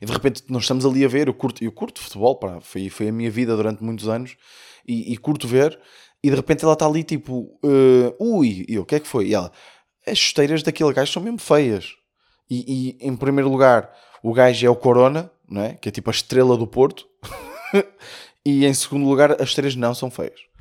e 0.01 0.05
de 0.05 0.11
repente 0.11 0.43
nós 0.49 0.63
estamos 0.63 0.85
ali 0.85 1.05
a 1.05 1.07
ver, 1.07 1.29
eu 1.29 1.33
curto, 1.33 1.63
eu 1.63 1.71
curto 1.71 2.01
futebol, 2.01 2.35
pá, 2.37 2.59
foi, 2.59 2.89
foi 2.89 3.07
a 3.07 3.11
minha 3.11 3.31
vida 3.31 3.55
durante 3.55 3.81
muitos 3.81 4.09
anos, 4.09 4.35
e, 4.85 5.13
e 5.13 5.17
curto 5.17 5.47
ver, 5.47 5.79
e 6.23 6.29
de 6.29 6.35
repente 6.35 6.63
ela 6.63 6.73
está 6.73 6.85
ali 6.85 7.03
tipo, 7.03 7.57
uh, 7.63 8.15
ui, 8.19 8.65
e 8.67 8.75
eu, 8.75 8.83
o 8.83 8.85
que 8.85 8.95
é 8.95 8.99
que 8.99 9.07
foi? 9.07 9.27
E 9.27 9.33
ela, 9.33 9.51
as 10.05 10.17
chuteiras 10.17 10.63
daquele 10.63 10.93
gajo 10.93 11.11
são 11.11 11.21
mesmo 11.21 11.39
feias. 11.39 11.95
E, 12.49 12.97
e, 12.99 13.07
em 13.07 13.15
primeiro 13.15 13.49
lugar, 13.49 13.91
o 14.21 14.33
gajo 14.33 14.65
é 14.65 14.69
o 14.69 14.75
Corona, 14.75 15.31
não 15.49 15.63
é? 15.63 15.73
que 15.75 15.89
é 15.89 15.91
tipo 15.91 16.09
a 16.09 16.13
estrela 16.13 16.57
do 16.57 16.67
Porto. 16.67 17.07
e 18.45 18.65
em 18.65 18.73
segundo 18.73 19.07
lugar, 19.07 19.41
as 19.41 19.49
chuteiras 19.49 19.75
não 19.75 19.95
são 19.95 20.11
feias. 20.11 20.51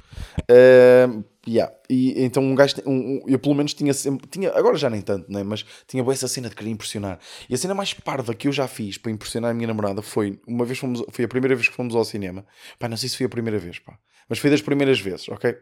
Uh, 0.42 1.25
yeah. 1.46 1.73
e, 1.88 2.23
então 2.25 2.42
um 2.42 2.55
gajo, 2.55 2.77
um, 2.85 2.92
um, 2.92 3.23
eu 3.27 3.38
pelo 3.38 3.55
menos 3.55 3.73
tinha 3.75 3.94
sempre, 3.94 4.27
tinha, 4.29 4.51
agora 4.53 4.77
já 4.77 4.90
nem 4.90 5.01
tanto, 5.01 5.31
né? 5.31 5.42
mas 5.42 5.64
tinha 5.87 6.03
boa 6.03 6.12
essa 6.12 6.29
cena 6.29 6.49
de 6.49 6.55
querer 6.55 6.70
impressionar. 6.70 7.18
E 7.49 7.55
a 7.55 7.59
cena 7.59 7.75
mais 7.75 7.94
parva 7.94 8.35
que 8.35 8.49
eu 8.49 8.53
já 8.53 8.66
fiz 8.66 8.99
para 8.99 9.12
impressionar 9.12 9.51
a 9.51 9.55
minha 9.55 9.68
namorada 9.68 10.03
foi, 10.03 10.40
uma 10.46 10.64
vez 10.64 10.79
fomos, 10.79 11.03
foi 11.11 11.25
a 11.25 11.29
primeira 11.29 11.55
vez 11.55 11.68
que 11.68 11.75
fomos 11.75 11.94
ao 11.94 12.05
cinema. 12.05 12.44
Pá, 12.79 12.88
não 12.88 12.96
sei 12.96 13.09
se 13.09 13.16
foi 13.16 13.27
a 13.27 13.29
primeira 13.29 13.59
vez, 13.59 13.79
pá, 13.79 13.99
mas 14.31 14.38
foi 14.38 14.49
das 14.49 14.62
primeiras 14.62 15.01
vezes, 15.01 15.29
ok? 15.29 15.55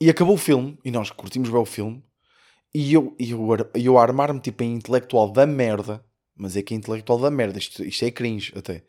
E 0.00 0.10
acabou 0.10 0.34
o 0.34 0.38
filme, 0.38 0.76
e 0.84 0.90
nós 0.90 1.10
curtimos 1.10 1.48
bem 1.48 1.60
o 1.60 1.64
filme, 1.64 2.02
e 2.74 2.92
eu, 2.92 3.14
eu, 3.20 3.70
eu 3.74 3.98
armar-me 3.98 4.40
tipo 4.40 4.64
em 4.64 4.74
intelectual 4.74 5.30
da 5.30 5.46
merda, 5.46 6.04
mas 6.34 6.56
é 6.56 6.62
que 6.62 6.74
é 6.74 6.76
intelectual 6.76 7.20
da 7.20 7.30
merda, 7.30 7.58
isto, 7.58 7.84
isto 7.84 8.04
é 8.04 8.10
cringe 8.10 8.52
até. 8.56 8.82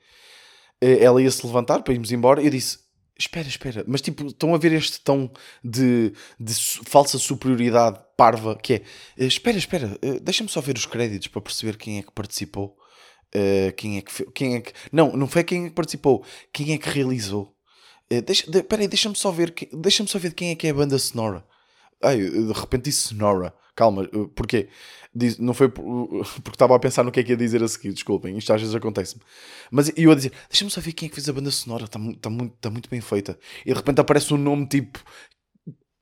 Eh, 0.82 1.04
ela 1.04 1.22
ia 1.22 1.30
se 1.30 1.46
levantar 1.46 1.84
para 1.84 1.93
irmos 1.93 2.12
embora, 2.12 2.41
e 2.41 2.46
eu 2.46 2.50
disse: 2.52 2.80
Espera, 3.19 3.48
espera, 3.48 3.86
mas 3.88 4.02
tipo, 4.02 4.26
estão 4.26 4.56
a 4.56 4.58
ver 4.58 4.72
este 4.72 5.00
tom 5.02 5.32
de, 5.63 6.13
de 6.39 6.54
falsa 6.86 7.19
superioridade 7.19 8.00
parva 8.17 8.56
que 8.56 8.74
é 8.74 8.82
eh, 9.17 9.26
espera, 9.26 9.58
espera, 9.58 10.00
eh, 10.02 10.19
deixa-me 10.19 10.50
só 10.50 10.60
ver 10.62 10.76
os 10.76 10.88
créditos 10.88 11.28
para 11.28 11.41
perceber 11.41 11.78
quem 11.78 12.00
é 12.00 12.02
que 12.02 12.12
participou. 12.12 12.78
Uh, 13.36 13.74
quem 13.76 13.98
é 13.98 14.02
que 14.04 14.32
quem 14.32 14.56
é 14.58 14.62
que 14.62 14.72
não 14.91 15.13
não 15.13 15.28
foi 15.28 15.43
quem 15.43 15.65
é 15.65 15.69
que 15.69 15.74
participou 15.74 16.24
quem 16.54 16.72
é 16.72 16.78
que 16.78 16.88
realizou 16.88 17.52
deixa, 18.21 18.49
de, 18.49 18.63
peraí, 18.63 18.88
deixa-me 18.88 19.15
só 19.15 19.32
ver 19.32 19.54
deixa-me 19.73 20.10
só 20.10 20.19
ver 20.19 20.34
quem 20.34 20.52
é 20.52 20.56
que 20.56 20.67
é 20.67 20.69
a 20.69 20.73
banda 20.73 20.97
sonora 20.99 21.45
ai, 22.02 22.17
de 22.17 22.54
repente 22.54 22.86
disse 22.86 23.10
sonora 23.10 23.54
calma, 23.76 24.08
porquê? 24.36 24.69
Diz, 25.15 25.38
não 25.38 25.54
foi 25.54 25.69
porque 25.69 26.49
estava 26.54 26.76
a 26.76 26.80
pensar 26.80 27.04
no 27.04 27.12
que 27.12 27.19
é 27.19 27.23
que 27.23 27.32
ia 27.32 27.38
dizer 27.38 27.62
a 27.63 27.67
seguir, 27.67 27.93
desculpem, 27.93 28.38
isto 28.38 28.52
às 28.52 28.62
vezes 28.62 28.76
acontece-me. 28.76 29.21
Mas 29.71 29.91
eu 29.95 30.12
a 30.12 30.15
dizer, 30.15 30.32
deixa-me 30.49 30.71
só 30.71 30.82
ver 30.82 30.93
quem 30.93 31.08
é 31.08 31.10
que 31.10 31.15
fez 31.15 31.30
a 31.30 31.34
banda 31.34 31.52
sonora, 31.52 31.86
está, 31.86 31.99
está, 31.99 32.30
muito, 32.30 32.56
está 32.56 32.69
muito 32.69 32.89
bem 32.89 33.02
feita. 33.02 33.38
E 33.65 33.69
de 33.69 33.76
repente 33.76 34.02
aparece 34.02 34.34
um 34.34 34.38
nome 34.38 34.65
tipo 34.67 34.99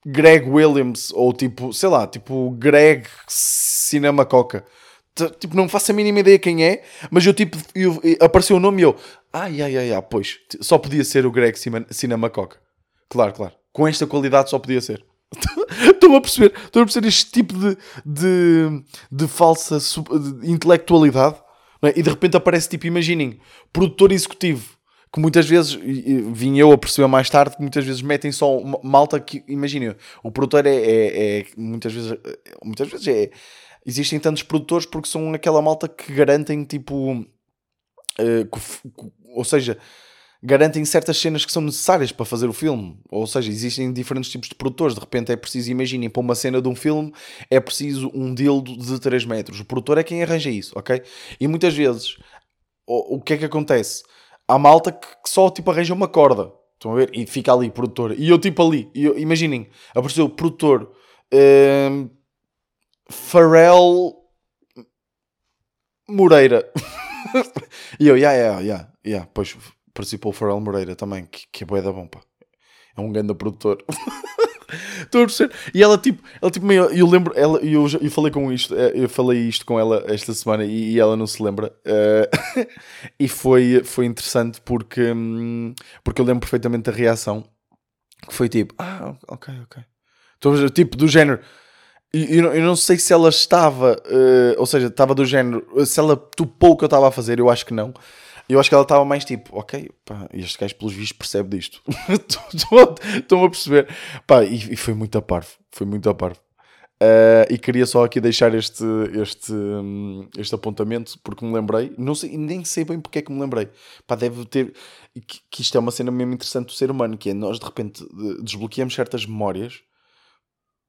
Greg 0.05 0.49
Williams, 0.49 1.11
ou 1.11 1.33
tipo, 1.33 1.73
sei 1.73 1.89
lá, 1.89 2.07
tipo 2.07 2.51
Greg 2.51 3.07
Cinema 3.27 4.25
Coca. 4.25 4.65
Tipo, 5.39 5.57
não 5.57 5.67
faço 5.67 5.91
a 5.91 5.93
mínima 5.93 6.21
ideia 6.21 6.39
quem 6.39 6.63
é, 6.63 6.83
mas 7.11 7.25
eu 7.25 7.33
tipo, 7.33 7.57
eu, 7.75 8.01
apareceu 8.21 8.55
o 8.55 8.59
nome 8.61 8.81
e 8.81 8.85
eu, 8.85 8.95
ai, 9.33 9.61
ai, 9.61 9.77
ai, 9.77 9.93
ai, 9.93 10.01
pois, 10.01 10.39
só 10.61 10.77
podia 10.77 11.03
ser 11.03 11.25
o 11.25 11.31
Greg 11.31 11.57
Cinema 11.89 12.29
Coca. 12.29 12.57
claro, 13.09 13.33
claro. 13.33 13.53
Com 13.73 13.87
esta 13.87 14.05
qualidade 14.05 14.49
só 14.49 14.59
podia 14.59 14.81
ser. 14.81 15.05
Estão 15.93 16.15
a 16.15 16.21
perceber? 16.21 16.53
Estão 16.65 16.81
a 16.81 16.85
perceber 16.85 17.07
este 17.07 17.31
tipo 17.31 17.53
de, 17.53 17.77
de, 18.05 18.83
de 19.09 19.27
falsa 19.27 19.77
de 19.79 20.51
intelectualidade? 20.51 21.37
É? 21.83 21.97
E 21.97 22.03
de 22.03 22.09
repente 22.09 22.37
aparece, 22.37 22.69
tipo, 22.69 22.85
imaginem, 22.85 23.39
produtor 23.73 24.11
executivo, 24.11 24.77
que 25.11 25.19
muitas 25.19 25.47
vezes, 25.47 25.73
vim 25.73 26.57
eu 26.57 26.71
a 26.71 26.77
perceber 26.77 27.07
mais 27.07 27.29
tarde, 27.29 27.55
que 27.55 27.61
muitas 27.61 27.83
vezes 27.83 28.01
metem 28.01 28.31
só 28.31 28.61
malta 28.83 29.19
que, 29.19 29.43
imaginem, 29.47 29.95
o 30.23 30.31
produtor 30.31 30.65
é, 30.65 30.75
é, 30.75 31.39
é, 31.39 31.45
muitas 31.57 31.91
vezes, 31.91 32.17
muitas 32.63 32.87
vezes 32.89 33.07
é, 33.07 33.31
existem 33.85 34.19
tantos 34.19 34.43
produtores 34.43 34.85
porque 34.85 35.09
são 35.09 35.33
aquela 35.33 35.61
malta 35.61 35.87
que 35.87 36.13
garantem, 36.13 36.63
tipo, 36.63 37.25
uh, 38.19 39.11
ou 39.35 39.43
seja, 39.43 39.77
garantem 40.43 40.83
certas 40.83 41.17
cenas 41.17 41.45
que 41.45 41.51
são 41.51 41.61
necessárias 41.61 42.11
para 42.11 42.25
fazer 42.25 42.47
o 42.47 42.53
filme. 42.53 42.99
Ou 43.09 43.27
seja, 43.27 43.49
existem 43.49 43.93
diferentes 43.93 44.31
tipos 44.31 44.49
de 44.49 44.55
produtores. 44.55 44.95
De 44.95 44.99
repente 44.99 45.31
é 45.31 45.35
preciso, 45.35 45.69
imaginem, 45.69 46.09
para 46.09 46.19
uma 46.19 46.35
cena 46.35 46.61
de 46.61 46.67
um 46.67 46.75
filme 46.75 47.13
é 47.49 47.59
preciso 47.59 48.09
um 48.13 48.33
dildo 48.33 48.75
de 48.75 48.99
3 48.99 49.25
metros. 49.25 49.59
O 49.59 49.65
produtor 49.65 49.97
é 49.97 50.03
quem 50.03 50.23
arranja 50.23 50.49
isso, 50.49 50.73
ok? 50.75 51.01
E 51.39 51.47
muitas 51.47 51.73
vezes, 51.73 52.17
o, 52.87 53.17
o 53.17 53.21
que 53.21 53.33
é 53.33 53.37
que 53.37 53.45
acontece? 53.45 54.03
Há 54.47 54.57
malta 54.57 54.91
que, 54.91 55.07
que 55.07 55.29
só 55.29 55.49
tipo 55.49 55.69
arranja 55.69 55.93
uma 55.93 56.07
corda. 56.07 56.51
Estão 56.73 56.93
a 56.93 56.95
ver? 56.95 57.11
E 57.13 57.27
fica 57.27 57.53
ali, 57.53 57.69
produtor. 57.69 58.15
E 58.17 58.27
eu 58.27 58.39
tipo 58.39 58.65
ali, 58.67 58.89
eu, 58.95 59.17
imaginem, 59.17 59.69
apareceu 59.91 60.25
o 60.25 60.29
produtor 60.29 60.91
um, 61.31 62.09
Pharrell 63.07 64.15
Moreira. 66.09 66.69
e 67.99 68.07
eu, 68.07 68.17
yeah, 68.17 68.37
yeah, 68.37 68.61
yeah, 68.61 68.91
yeah. 69.05 69.29
Pois 69.33 69.55
participou 69.93 70.31
o 70.31 70.33
Pharrell 70.33 70.59
Moreira 70.59 70.95
também, 70.95 71.25
que, 71.25 71.47
que 71.51 71.63
é 71.63 71.67
boa 71.67 71.81
da 71.81 71.91
bom. 71.91 72.09
É 72.95 73.01
um 73.01 73.11
grande 73.11 73.33
produtor. 73.33 73.83
Estou 75.01 75.23
a 75.23 75.25
perceber. 75.25 75.53
E 75.73 75.83
ela 75.83 75.97
tipo, 75.97 76.23
ela 76.41 76.49
tipo 76.49 76.65
meio, 76.65 76.85
eu 76.85 77.07
lembro, 77.07 77.33
ela, 77.35 77.59
eu, 77.59 77.85
eu 78.01 78.11
falei 78.11 78.31
com 78.31 78.51
isto, 78.51 78.73
eh, 78.73 78.91
eu 78.95 79.09
falei 79.09 79.39
isto 79.39 79.65
com 79.65 79.79
ela 79.79 80.03
esta 80.07 80.33
semana 80.33 80.63
e, 80.63 80.93
e 80.93 80.99
ela 80.99 81.17
não 81.17 81.27
se 81.27 81.43
lembra. 81.43 81.73
Uh, 81.85 82.67
e 83.19 83.27
foi, 83.27 83.83
foi 83.83 84.05
interessante 84.05 84.61
porque, 84.61 85.11
hum, 85.11 85.73
porque 86.03 86.21
eu 86.21 86.25
lembro 86.25 86.41
perfeitamente 86.41 86.89
da 86.89 86.91
reação 86.91 87.43
que 88.27 88.33
foi 88.33 88.47
tipo, 88.47 88.73
ah, 88.77 89.15
ok, 89.27 89.53
ok. 89.63 89.83
Estou 90.35 90.69
tipo, 90.69 90.97
do 90.97 91.07
género. 91.07 91.41
Eu, 92.13 92.23
eu, 92.23 92.53
eu 92.55 92.61
não 92.63 92.75
sei 92.75 92.97
se 92.97 93.13
ela 93.13 93.29
estava, 93.29 93.93
uh, 93.93 94.59
ou 94.59 94.65
seja, 94.65 94.87
estava 94.87 95.15
do 95.15 95.25
género, 95.25 95.65
se 95.85 95.99
ela 95.99 96.17
topou 96.17 96.71
o 96.71 96.77
que 96.77 96.83
eu 96.83 96.87
estava 96.87 97.07
a 97.07 97.11
fazer, 97.11 97.39
eu 97.39 97.49
acho 97.49 97.65
que 97.65 97.73
não. 97.73 97.93
Eu 98.49 98.59
acho 98.59 98.69
que 98.69 98.75
ela 98.75 98.83
estava 98.83 99.05
mais 99.05 99.23
tipo, 99.23 99.57
ok, 99.57 99.89
pá, 100.03 100.27
este 100.33 100.59
gajo 100.59 100.75
pelos 100.75 100.93
vistos 100.93 101.17
percebe 101.17 101.57
disto. 101.57 101.81
Estão 103.15 103.45
a 103.45 103.49
perceber? 103.49 103.87
Pá, 104.27 104.43
e, 104.43 104.73
e, 104.73 104.75
foi 104.75 104.93
muito 104.93 105.17
a 105.17 105.21
parvo, 105.21 105.51
foi 105.71 105.87
muito 105.87 106.09
a 106.09 106.13
parvo. 106.13 106.39
Uh, 107.01 107.47
e 107.49 107.57
queria 107.57 107.85
só 107.85 108.03
aqui 108.03 108.19
deixar 108.19 108.53
este, 108.53 108.83
este, 109.19 109.53
este 110.37 110.53
apontamento, 110.53 111.17
porque 111.23 111.45
me 111.45 111.53
lembrei, 111.53 111.93
não 111.97 112.13
sei, 112.13 112.37
nem 112.37 112.63
sei 112.65 112.83
bem 112.83 112.99
porque 112.99 113.19
é 113.19 113.21
que 113.21 113.31
me 113.31 113.39
lembrei. 113.39 113.69
Pá, 114.05 114.15
deve 114.15 114.43
ter, 114.45 114.73
que, 115.25 115.39
que 115.49 115.61
isto 115.61 115.77
é 115.77 115.79
uma 115.79 115.91
cena 115.91 116.11
mesmo 116.11 116.33
interessante 116.33 116.67
do 116.67 116.73
ser 116.73 116.91
humano, 116.91 117.17
que 117.17 117.29
é 117.29 117.33
nós 117.33 117.57
de 117.57 117.65
repente 117.65 118.05
desbloqueamos 118.43 118.93
certas 118.93 119.25
memórias 119.25 119.81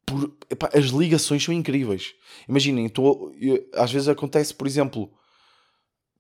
por, 0.05 0.33
epá, 0.51 0.71
as 0.75 0.87
ligações 0.87 1.45
são 1.45 1.55
incríveis. 1.55 2.15
Imaginem, 2.49 2.89
tô, 2.89 3.33
às 3.75 3.93
vezes 3.93 4.09
acontece, 4.09 4.55
por 4.55 4.67
exemplo, 4.67 5.11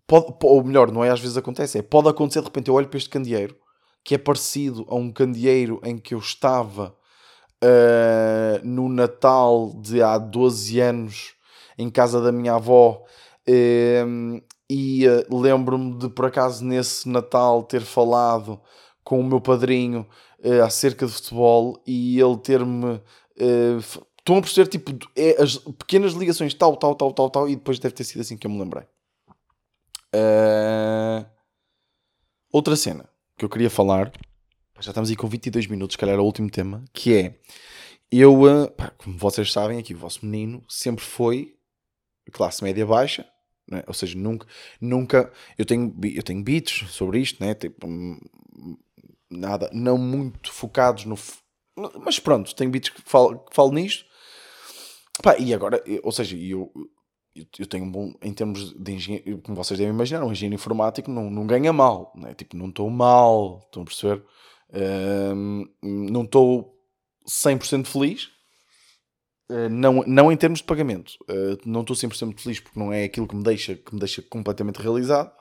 Pode, 0.07 0.35
ou 0.43 0.63
melhor, 0.63 0.91
não 0.91 1.05
é 1.05 1.11
às 1.11 1.21
vezes 1.21 1.37
acontece, 1.37 1.79
é 1.79 1.83
pode 1.83 2.09
acontecer 2.09 2.41
de 2.41 2.47
repente 2.47 2.69
eu 2.69 2.75
olho 2.75 2.89
para 2.89 2.99
este 2.99 3.09
candeeiro 3.09 3.57
que 4.05 4.15
é 4.15 4.19
parecido 4.19 4.85
a 4.89 4.95
um 4.95 5.11
candeeiro 5.11 5.81
em 5.85 5.97
que 5.97 6.15
eu 6.15 6.19
estava 6.19 6.95
uh, 7.63 8.67
no 8.67 8.89
Natal 8.89 9.73
de 9.81 10.03
há 10.03 10.19
12 10.19 10.81
anos 10.81 11.35
em 11.79 11.89
casa 11.89 12.21
da 12.21 12.33
minha 12.33 12.55
avó 12.55 13.05
uh, 13.49 14.43
e 14.69 15.07
uh, 15.07 15.37
lembro-me 15.41 15.97
de 15.99 16.09
por 16.09 16.27
acaso 16.27 16.65
nesse 16.65 17.09
Natal 17.09 17.63
ter 17.63 17.83
falado 17.83 18.61
com 19.05 19.21
o 19.21 19.25
meu 19.25 19.41
padrinho 19.41 20.07
acerca 20.65 21.07
de 21.07 21.13
futebol 21.13 21.81
e 21.87 22.21
ele 22.21 22.37
ter-me 22.37 23.01
estão 23.37 24.37
a 24.37 24.41
perceber 24.41 24.69
tipo 24.69 24.93
é, 25.17 25.43
as 25.43 25.57
pequenas 25.57 26.13
ligações 26.13 26.55
tal, 26.55 26.77
tal, 26.77 26.95
tal, 26.95 27.13
tal, 27.13 27.31
tal 27.31 27.49
e 27.49 27.57
depois 27.57 27.79
deve 27.79 27.95
ter 27.95 28.05
sido 28.05 28.21
assim 28.21 28.37
que 28.37 28.47
eu 28.47 28.51
me 28.51 28.59
lembrei 28.59 28.85
Uh... 30.15 31.25
Outra 32.53 32.77
cena 32.77 33.09
que 33.37 33.45
eu 33.45 33.49
queria 33.49 33.71
falar, 33.71 34.13
já 34.79 34.91
estamos 34.91 35.09
aí 35.09 35.17
com 35.17 35.27
22 35.27 35.67
minutos, 35.67 35.95
se 35.95 35.99
calhar 35.99 36.17
é 36.17 36.21
o 36.21 36.25
último 36.25 36.51
tema, 36.51 36.85
que 36.93 37.17
é 37.17 37.41
eu, 38.11 38.43
uh, 38.43 38.71
pá, 38.71 38.91
como 38.99 39.17
vocês 39.17 39.51
sabem, 39.51 39.79
aqui 39.79 39.95
o 39.95 39.99
vosso 39.99 40.25
menino 40.25 40.63
sempre 40.69 41.03
foi 41.03 41.57
classe 42.31 42.63
média 42.63 42.85
baixa, 42.87 43.27
é? 43.73 43.83
ou 43.87 43.95
seja, 43.95 44.19
nunca, 44.19 44.47
nunca 44.81 45.33
eu 45.57 45.65
tenho, 45.65 45.95
eu 46.15 46.23
tenho 46.23 46.43
beats 46.43 46.91
sobre 46.91 47.21
isto, 47.21 47.43
né? 47.43 47.55
tipo, 47.55 47.87
hum, 47.87 48.21
nada, 49.31 49.71
não 49.73 49.97
muito 49.97 50.53
focados 50.53 51.07
no. 51.07 51.17
Mas 52.01 52.19
pronto, 52.19 52.55
tenho 52.55 52.71
beats 52.71 52.91
que 52.91 53.03
falo, 53.05 53.39
que 53.39 53.55
falo 53.55 53.73
nisto. 53.73 54.05
Pá, 55.23 55.37
e 55.39 55.53
agora, 55.53 55.83
ou 56.03 56.11
seja, 56.11 56.37
eu, 56.37 56.73
eu 57.59 57.67
tenho 57.67 57.85
um 57.85 57.91
bom, 57.91 58.13
em 58.23 58.33
termos 58.33 58.73
de 58.73 58.93
engenheiro, 58.93 59.39
como 59.39 59.57
vocês 59.57 59.79
devem 59.79 59.95
imaginar, 59.95 60.25
um 60.25 60.33
engenheiro 60.33 60.55
informático 60.55 61.11
não, 61.11 61.31
não 61.31 61.47
ganha 61.47 61.73
mal, 61.73 62.13
né? 62.15 62.35
tipo, 62.35 62.57
não 62.57 62.69
estou 62.69 62.89
mal, 62.91 63.61
estão 63.65 63.83
a 63.83 63.87
perceber? 63.87 64.25
Um, 65.35 65.65
não 65.83 66.25
estou 66.25 66.75
100% 67.29 67.87
feliz, 67.87 68.29
uh, 69.51 69.69
não, 69.71 70.03
não 70.07 70.33
em 70.33 70.37
termos 70.37 70.61
de 70.61 70.65
pagamento, 70.65 71.13
uh, 71.23 71.59
não 71.65 71.81
estou 71.81 71.97
100% 71.97 72.39
feliz 72.39 72.61
porque 72.61 72.79
não 72.79 72.93
é 72.93 73.05
aquilo 73.05 73.29
que 73.29 73.37
me 73.37 73.43
deixa, 73.43 73.75
que 73.77 73.95
me 73.95 74.01
deixa 74.01 74.23
completamente 74.23 74.81
realizado, 74.81 75.33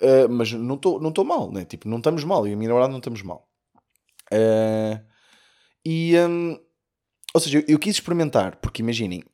uh, 0.00 0.28
mas 0.28 0.52
não 0.52 0.74
estou 0.76 1.00
não 1.00 1.24
mal, 1.24 1.52
né? 1.52 1.64
tipo, 1.64 1.88
não 1.88 1.98
estamos 1.98 2.22
mal, 2.24 2.46
e 2.46 2.52
a 2.52 2.56
minha 2.56 2.68
namorada 2.68 2.90
não 2.90 2.98
estamos 2.98 3.22
mal. 3.22 3.48
E, 5.90 6.18
um, 6.18 6.58
ou 7.34 7.40
seja, 7.40 7.58
eu, 7.58 7.64
eu, 7.68 7.78
quis 7.78 7.94
experimentar, 7.94 8.56
porque 8.56 8.82
imaginem 8.82 9.24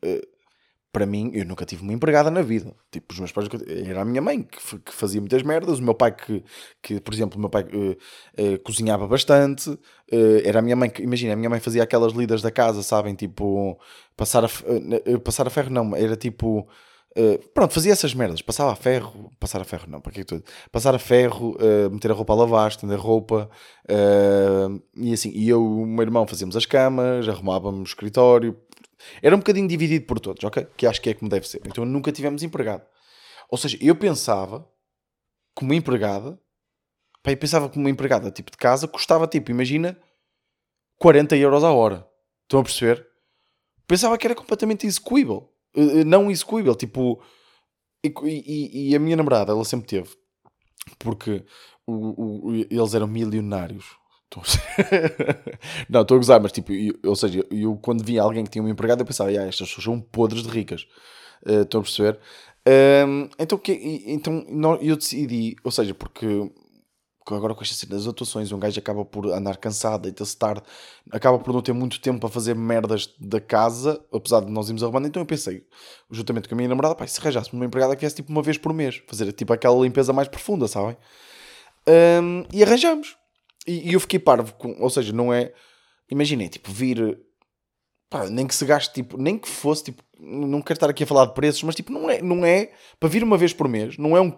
para 0.95 1.07
mim, 1.07 1.33
eu 1.35 1.45
nunca 1.45 1.65
tive 1.67 1.83
uma 1.83 1.93
empregada 1.93 2.31
na 2.31 2.41
vida. 2.41 2.73
Tipo, 2.89 3.13
os 3.13 3.19
meus 3.19 3.33
pais, 3.33 3.49
era 3.85 4.03
a 4.03 4.05
minha 4.05 4.23
mãe 4.23 4.45
que, 4.45 4.79
que 4.79 4.93
fazia 4.93 5.21
muitas 5.21 5.43
merdas, 5.43 5.81
o 5.81 5.83
meu 5.83 5.93
pai 5.93 6.15
que, 6.15 6.45
que 6.81 7.01
por 7.01 7.13
exemplo, 7.13 7.37
o 7.37 7.41
meu 7.41 7.51
pai 7.51 7.65
uh, 7.65 7.91
uh, 8.41 8.59
cozinhava 8.61 9.05
bastante, 9.09 9.77
era 10.45 10.61
a 10.61 10.63
minha 10.63 10.77
mãe 10.77 10.89
que, 10.89 11.03
imagina, 11.03 11.33
a 11.33 11.37
minha 11.37 11.51
mãe 11.51 11.59
fazia 11.59 11.83
aquelas 11.83 12.13
lidas 12.13 12.43
da 12.43 12.51
casa, 12.53 12.81
sabem, 12.85 13.17
tipo, 13.17 13.77
passar 14.17 14.45
a, 14.45 14.49
passar 15.25 15.49
a 15.49 15.51
ferro 15.51 15.71
não, 15.71 15.97
era 15.97 16.17
tipo, 16.17 16.69
pronto, 17.53 17.73
fazia 17.73 17.93
essas 17.93 18.13
merdas, 18.15 18.43
passava 18.43 18.73
a 18.73 18.77
ferro, 18.77 19.31
passar 19.39 19.61
a 19.61 19.65
ferro 19.65 19.87
não, 19.89 20.01
para 20.01 20.13
que 20.13 20.23
é 20.23 20.25
tudo? 20.25 20.45
Passar 20.73 20.95
a 20.95 20.99
ferro, 20.99 21.57
meter 21.91 22.11
a 22.11 22.15
roupa 22.15 22.33
a 22.33 22.37
lavar, 22.37 22.69
estender 22.69 22.99
a 22.99 23.01
roupa, 23.01 23.49
e 24.97 25.13
assim, 25.13 25.31
e 25.31 25.49
eu 25.49 25.61
e 25.61 25.83
o 25.83 25.87
meu 25.87 26.03
irmão 26.03 26.27
fazíamos 26.27 26.57
as 26.57 26.67
camas, 26.67 27.29
arrumávamos 27.29 27.81
o 27.81 27.85
escritório, 27.85 28.61
era 29.23 29.35
um 29.35 29.39
bocadinho 29.39 29.69
dividido 29.69 30.07
por 30.07 30.19
todos, 30.19 30.43
ok? 30.45 30.67
Que 30.77 30.87
acho 30.87 31.01
que 31.01 31.11
é 31.11 31.15
como 31.15 31.31
deve 31.31 31.47
ser. 31.47 31.61
Então 31.67 31.85
nunca 31.85 32.11
tivemos 32.11 32.43
empregado. 32.43 32.87
Ou 33.51 33.59
seja, 33.59 33.77
eu 33.81 33.95
pensava 33.95 34.67
como 35.55 35.75
empregada, 35.75 36.41
pá, 37.23 37.31
eu 37.31 37.37
pensava 37.37 37.69
como 37.69 37.89
empregada 37.89 38.31
tipo 38.31 38.51
de 38.51 38.57
casa 38.57 38.89
custava 38.89 39.27
tipo, 39.27 39.51
imagina, 39.51 39.97
40 40.99 41.37
euros 41.37 41.63
a 41.63 41.71
hora. 41.71 42.09
Estão 42.43 42.61
a 42.61 42.63
perceber? 42.63 43.07
Pensava 43.87 44.17
que 44.17 44.27
era 44.27 44.35
completamente 44.35 44.87
execuível. 44.87 45.54
Uh, 45.77 46.05
não 46.05 46.31
execuível, 46.31 46.75
tipo. 46.75 47.23
E, 48.05 48.13
e, 48.23 48.91
e, 48.91 48.97
a 48.97 48.99
minha 48.99 49.17
namorada, 49.17 49.53
ela 49.53 49.65
sempre 49.65 49.87
teve. 49.87 50.11
Porque 50.99 51.45
o, 51.87 52.51
o, 52.51 52.55
eles 52.55 52.95
eram 52.95 53.07
milionários 53.07 53.97
não, 55.89 56.03
estou 56.03 56.17
a 56.17 56.19
gozar, 56.19 56.41
mas 56.41 56.53
tipo, 56.53 56.73
eu, 56.73 56.95
ou 57.05 57.17
seja, 57.17 57.45
eu 57.51 57.77
quando 57.77 58.05
via 58.05 58.23
alguém 58.23 58.45
que 58.45 58.51
tinha 58.51 58.65
um 58.65 58.69
empregado, 58.69 59.01
eu 59.01 59.07
pensava, 59.07 59.31
ah, 59.31 59.47
estas 59.47 59.69
pessoas 59.69 59.85
são 59.85 60.01
podres 60.01 60.43
de 60.43 60.49
ricas. 60.49 60.87
Uh, 61.47 61.63
estão 61.63 61.81
a 61.81 61.85
perceber? 61.85 62.19
Um, 63.07 63.29
então, 63.39 63.59
que, 63.59 64.03
então 64.07 64.45
eu 64.81 64.97
decidi, 64.97 65.57
ou 65.63 65.71
seja, 65.71 65.95
porque 65.95 66.51
agora 67.31 67.55
com 67.55 67.63
esta 67.63 67.75
cena 67.75 67.95
das 67.95 68.07
atuações, 68.07 68.53
um 68.53 68.59
gajo 68.59 68.79
acaba 68.79 69.05
por 69.05 69.27
andar 69.33 69.57
cansado, 69.57 70.03
deita-se 70.03 70.37
tarde, 70.37 70.63
acaba 71.11 71.39
por 71.39 71.55
não 71.55 71.63
ter 71.63 71.73
muito 71.73 72.01
tempo 72.01 72.21
para 72.21 72.29
fazer 72.29 72.55
merdas 72.55 73.09
da 73.19 73.41
casa, 73.41 74.05
apesar 74.13 74.41
de 74.41 74.51
nós 74.51 74.69
irmos 74.69 74.83
arrumando. 74.83 75.07
Então 75.07 75.23
eu 75.23 75.27
pensei, 75.27 75.65
juntamente 76.11 76.49
com 76.49 76.55
a 76.55 76.57
minha 76.57 76.69
namorada, 76.69 76.95
pá, 76.95 77.07
se 77.07 77.21
arranjasse 77.21 77.53
uma 77.53 77.65
empregada 77.65 77.95
que 77.95 78.01
viesse 78.01 78.17
tipo 78.17 78.31
uma 78.31 78.43
vez 78.43 78.59
por 78.59 78.73
mês, 78.75 79.03
fazer 79.07 79.33
tipo 79.33 79.53
aquela 79.53 79.81
limpeza 79.81 80.13
mais 80.13 80.29
profunda, 80.29 80.69
sabem? 80.69 80.97
Um, 81.87 82.45
e 82.53 82.63
arranjamos. 82.63 83.17
E, 83.67 83.91
e 83.91 83.93
eu 83.95 84.01
fiquei 84.01 84.19
parvo, 84.19 84.53
com, 84.55 84.77
ou 84.79 84.91
seja, 84.91 85.13
não 85.13 85.33
é. 85.33 85.53
Imaginei, 86.11 86.49
tipo, 86.49 86.71
vir. 86.71 87.19
Pá, 88.09 88.29
nem 88.29 88.47
que 88.47 88.55
se 88.55 88.65
gaste, 88.65 88.93
tipo, 88.93 89.17
nem 89.17 89.39
que 89.39 89.49
fosse, 89.49 89.85
tipo, 89.85 90.03
não 90.19 90.63
quero 90.63 90.77
estar 90.77 90.89
aqui 90.89 91.05
a 91.05 91.07
falar 91.07 91.27
de 91.27 91.35
preços, 91.35 91.63
mas 91.63 91.75
tipo, 91.75 91.93
não 91.93 92.09
é, 92.09 92.23
não 92.23 92.45
é 92.45 92.73
para 92.99 93.09
vir 93.09 93.23
uma 93.23 93.37
vez 93.37 93.53
por 93.53 93.69
mês, 93.69 93.99
não 93.99 94.17
é 94.17 94.21
um. 94.21 94.31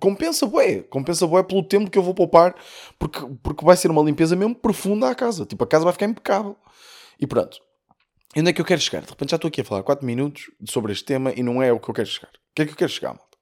Compensa 0.00 0.46
bué, 0.46 0.82
compensa 0.82 1.26
bué 1.26 1.42
pelo 1.42 1.62
tempo 1.62 1.90
que 1.90 1.98
eu 1.98 2.02
vou 2.02 2.14
poupar, 2.14 2.54
porque, 2.98 3.20
porque 3.42 3.64
vai 3.64 3.76
ser 3.76 3.90
uma 3.90 4.02
limpeza 4.02 4.36
mesmo 4.36 4.54
profunda 4.54 5.08
à 5.08 5.14
casa. 5.14 5.44
Tipo, 5.44 5.64
a 5.64 5.66
casa 5.66 5.84
vai 5.84 5.92
ficar 5.92 6.06
impecável. 6.06 6.56
E 7.20 7.26
pronto. 7.26 7.58
E 8.34 8.40
onde 8.40 8.50
é 8.50 8.52
que 8.52 8.60
eu 8.60 8.64
quero 8.64 8.80
chegar? 8.80 9.02
De 9.02 9.10
repente 9.10 9.30
já 9.30 9.36
estou 9.36 9.48
aqui 9.48 9.60
a 9.60 9.64
falar 9.64 9.82
4 9.82 10.04
minutos 10.04 10.50
sobre 10.68 10.92
este 10.92 11.04
tema 11.04 11.32
e 11.36 11.42
não 11.42 11.62
é 11.62 11.72
o 11.72 11.78
que 11.78 11.88
eu 11.88 11.94
quero 11.94 12.08
chegar. 12.08 12.30
O 12.30 12.54
que 12.54 12.62
é 12.62 12.64
que 12.64 12.72
eu 12.72 12.76
quero 12.76 12.90
chegar, 12.90 13.10
malta? 13.10 13.36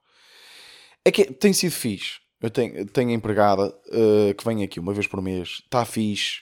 É 1.05 1.11
que 1.11 1.25
tem 1.33 1.53
sido 1.53 1.73
fixe. 1.73 2.21
Eu 2.41 2.51
tenho, 2.51 2.85
tenho 2.87 3.11
empregada 3.11 3.69
uh, 3.69 4.35
que 4.35 4.45
vem 4.45 4.65
aqui 4.65 4.81
uma 4.81 4.93
vez 4.93 5.07
por 5.07 5.23
mês, 5.23 5.61
está 5.63 5.85
fixe, 5.85 6.41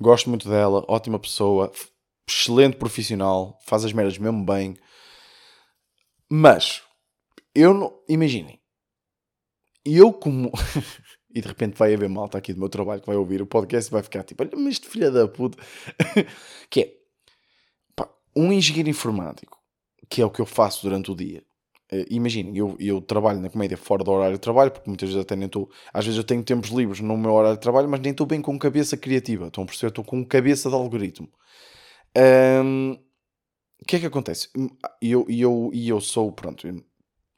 gosto 0.00 0.30
muito 0.30 0.48
dela, 0.48 0.82
ótima 0.88 1.18
pessoa, 1.18 1.70
excelente 2.32 2.76
profissional, 2.76 3.58
faz 3.66 3.84
as 3.84 3.92
merdas 3.92 4.18
mesmo 4.18 4.44
bem. 4.44 4.76
Mas, 6.30 6.82
eu 7.54 7.74
não. 7.74 7.92
Imaginem, 8.08 8.58
eu 9.84 10.12
como. 10.12 10.50
e 11.34 11.40
de 11.40 11.48
repente 11.48 11.76
vai 11.76 11.94
haver 11.94 12.08
malta 12.08 12.38
aqui 12.38 12.52
do 12.52 12.60
meu 12.60 12.68
trabalho 12.68 13.00
que 13.00 13.06
vai 13.06 13.16
ouvir 13.16 13.42
o 13.42 13.46
podcast 13.46 13.90
e 13.90 13.92
vai 13.92 14.02
ficar 14.02 14.22
tipo, 14.22 14.42
olha, 14.42 14.52
mas 14.56 14.74
este 14.74 14.88
filho 14.88 15.12
da 15.12 15.26
puta. 15.28 15.58
que 16.70 16.80
é 16.80 16.92
pá, 17.94 18.08
um 18.36 18.52
engenheiro 18.52 18.88
informático, 18.88 19.58
que 20.08 20.22
é 20.22 20.24
o 20.24 20.30
que 20.30 20.40
eu 20.40 20.46
faço 20.46 20.82
durante 20.82 21.10
o 21.10 21.16
dia. 21.16 21.42
Uh, 21.92 22.06
Imaginem, 22.08 22.56
eu, 22.56 22.76
eu 22.80 23.02
trabalho 23.02 23.40
na 23.40 23.50
comédia 23.50 23.76
fora 23.76 24.02
do 24.02 24.10
horário 24.10 24.36
de 24.36 24.40
trabalho, 24.40 24.70
porque 24.70 24.88
muitas 24.88 25.08
vezes 25.08 25.22
até 25.22 25.36
nem 25.36 25.46
estou. 25.46 25.70
Às 25.92 26.06
vezes 26.06 26.16
eu 26.16 26.24
tenho 26.24 26.42
tempos 26.42 26.70
livres 26.70 27.00
no 27.00 27.16
meu 27.16 27.32
horário 27.32 27.56
de 27.56 27.62
trabalho, 27.62 27.88
mas 27.88 28.00
nem 28.00 28.12
estou 28.12 28.26
bem 28.26 28.40
com 28.40 28.58
cabeça 28.58 28.96
criativa. 28.96 29.48
Estão 29.48 29.64
a 29.64 29.66
perceber? 29.66 29.88
Estou 29.88 30.04
com 30.04 30.24
cabeça 30.24 30.70
de 30.70 30.74
algoritmo. 30.74 31.28
Um, 32.16 32.92
o 33.80 33.84
que 33.84 33.96
é 33.96 34.00
que 34.00 34.06
acontece? 34.06 34.48
E 35.00 35.10
eu, 35.10 35.26
eu, 35.28 35.70
eu 35.74 36.00
sou, 36.00 36.30
pronto, 36.32 36.66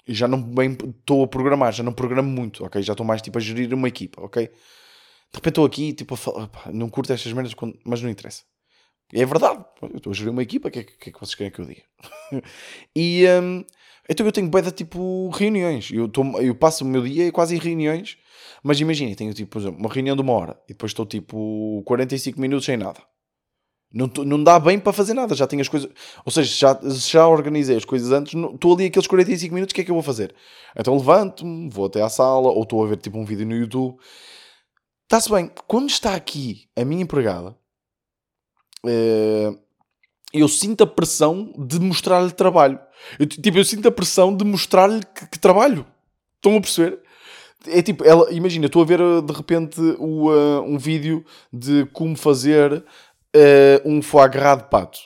já 0.07 0.29
não 0.29 0.43
bem 0.43 0.73
estou 0.73 1.25
a 1.25 1.29
programar, 1.29 1.73
já 1.73 1.83
não 1.83 1.93
programo 1.93 2.29
muito, 2.29 2.65
ok? 2.65 2.83
Já 2.83 2.93
estou 2.93 3.07
mais 3.07 3.23
tipo 3.23 3.39
a 3.39 3.41
gerir 3.41 3.73
uma 3.73 3.89
equipa, 3.89 4.23
ok? 4.23 4.47
De 4.47 4.53
repente 5.37 5.49
estou 5.49 5.65
aqui, 5.65 5.93
tipo, 5.93 6.15
a 6.15 6.17
falar, 6.17 6.51
não 6.73 6.89
curto 6.89 7.13
estas 7.13 7.33
merdas, 7.33 7.55
mas 7.85 8.03
não 8.03 8.11
interessa. 8.11 8.43
É 9.13 9.25
verdade, 9.25 9.65
eu 9.83 9.97
estou 9.97 10.11
a 10.13 10.15
gerir 10.15 10.31
uma 10.31 10.43
equipa, 10.43 10.69
o 10.69 10.71
que, 10.71 10.81
é, 10.81 10.83
que 10.85 11.11
é 11.11 11.13
que 11.13 11.21
vocês 11.21 11.35
querem 11.35 11.53
que 11.53 11.61
eu 11.61 11.67
diga? 11.67 11.83
e 12.97 13.25
um, 13.43 13.65
então 14.09 14.27
eu 14.27 14.33
tenho 14.33 14.49
bem 14.49 14.63
tipo 14.71 15.31
reuniões, 15.31 15.91
eu, 15.93 16.09
tô, 16.09 16.23
eu 16.41 16.55
passo 16.55 16.85
o 16.85 16.87
meu 16.87 17.03
dia 17.03 17.31
quase 17.33 17.55
em 17.55 17.59
reuniões, 17.59 18.19
mas 18.63 18.81
imaginem, 18.81 19.15
tenho 19.15 19.33
tipo, 19.33 19.51
por 19.51 19.61
exemplo, 19.61 19.79
uma 19.79 19.93
reunião 19.93 20.17
de 20.17 20.23
uma 20.23 20.33
hora 20.33 20.61
e 20.69 20.73
depois 20.73 20.91
estou 20.91 21.07
tipo 21.07 21.83
45 21.87 22.41
minutos 22.41 22.67
sem 22.67 22.77
nada. 22.77 23.01
Não, 23.95 24.11
não 24.25 24.43
dá 24.43 24.59
bem 24.59 24.77
para 24.77 24.93
fazer 24.93 25.15
nada, 25.15 25.37
já 25.37 25.47
tenho 25.47 25.63
as 25.63 25.69
coisas. 25.69 25.89
Ou 26.25 26.33
seja, 26.33 26.53
já, 26.53 26.81
já 26.83 27.29
organizei 27.29 27.77
as 27.77 27.85
coisas 27.85 28.11
antes, 28.11 28.35
estou 28.35 28.75
ali 28.75 28.87
aqueles 28.87 29.07
45 29.07 29.55
minutos, 29.55 29.71
o 29.71 29.75
que 29.75 29.83
é 29.83 29.85
que 29.85 29.91
eu 29.93 29.95
vou 29.95 30.03
fazer? 30.03 30.35
Então 30.77 30.97
levanto-me, 30.97 31.71
vou 31.71 31.87
até 31.87 32.03
à 32.03 32.09
sala, 32.09 32.49
ou 32.51 32.65
estou 32.65 32.85
a 32.85 32.89
ver 32.89 32.97
tipo 32.97 33.17
um 33.17 33.25
vídeo 33.25 33.47
no 33.47 33.55
YouTube. 33.55 33.97
Está-se 35.05 35.31
bem, 35.31 35.49
quando 35.69 35.89
está 35.91 36.15
aqui 36.15 36.67
a 36.75 36.85
minha 36.85 37.03
empregada, 37.03 37.57
eh, 38.85 39.55
eu 40.33 40.49
sinto 40.49 40.83
a 40.83 40.87
pressão 40.87 41.53
de 41.57 41.79
mostrar-lhe 41.79 42.33
trabalho. 42.33 42.81
Eu, 43.19 43.27
tipo, 43.27 43.57
eu 43.57 43.65
sinto 43.65 43.87
a 43.87 43.93
pressão 43.93 44.37
de 44.37 44.45
mostrar-lhe 44.45 45.01
que, 45.15 45.29
que, 45.29 45.39
trabalho. 45.39 45.87
Estão 46.37 46.57
a 46.57 46.61
perceber? 46.61 46.99
É 47.69 47.81
tipo, 47.81 48.05
ela, 48.05 48.31
imagina, 48.33 48.67
estou 48.67 48.83
a 48.83 48.85
ver 48.85 48.99
de 49.23 49.33
repente 49.33 49.81
o, 49.99 50.31
uh, 50.31 50.63
um 50.63 50.77
vídeo 50.79 51.25
de 51.53 51.87
como 51.93 52.17
fazer 52.17 52.85
uh, 53.35 53.89
um 53.89 54.01
foie 54.01 54.29
gras 54.29 54.59
de 54.59 54.65
pato. 54.71 54.99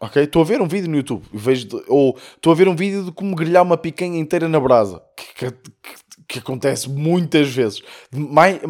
Ok? 0.00 0.22
Estou 0.22 0.42
a 0.42 0.44
ver 0.44 0.60
um 0.60 0.68
vídeo 0.68 0.90
no 0.90 0.96
YouTube. 0.96 1.24
Vejo 1.32 1.68
de, 1.68 1.82
ou 1.88 2.18
estou 2.34 2.52
a 2.52 2.56
ver 2.56 2.68
um 2.68 2.76
vídeo 2.76 3.04
de 3.04 3.12
como 3.12 3.34
grelhar 3.34 3.62
uma 3.62 3.78
picanha 3.78 4.18
inteira 4.18 4.48
na 4.48 4.60
brasa. 4.60 5.02
Que, 5.16 5.50
que, 5.50 5.58
que 6.28 6.38
acontece 6.38 6.88
muitas 6.88 7.48
vezes. 7.48 7.82
Mais, 8.12 8.60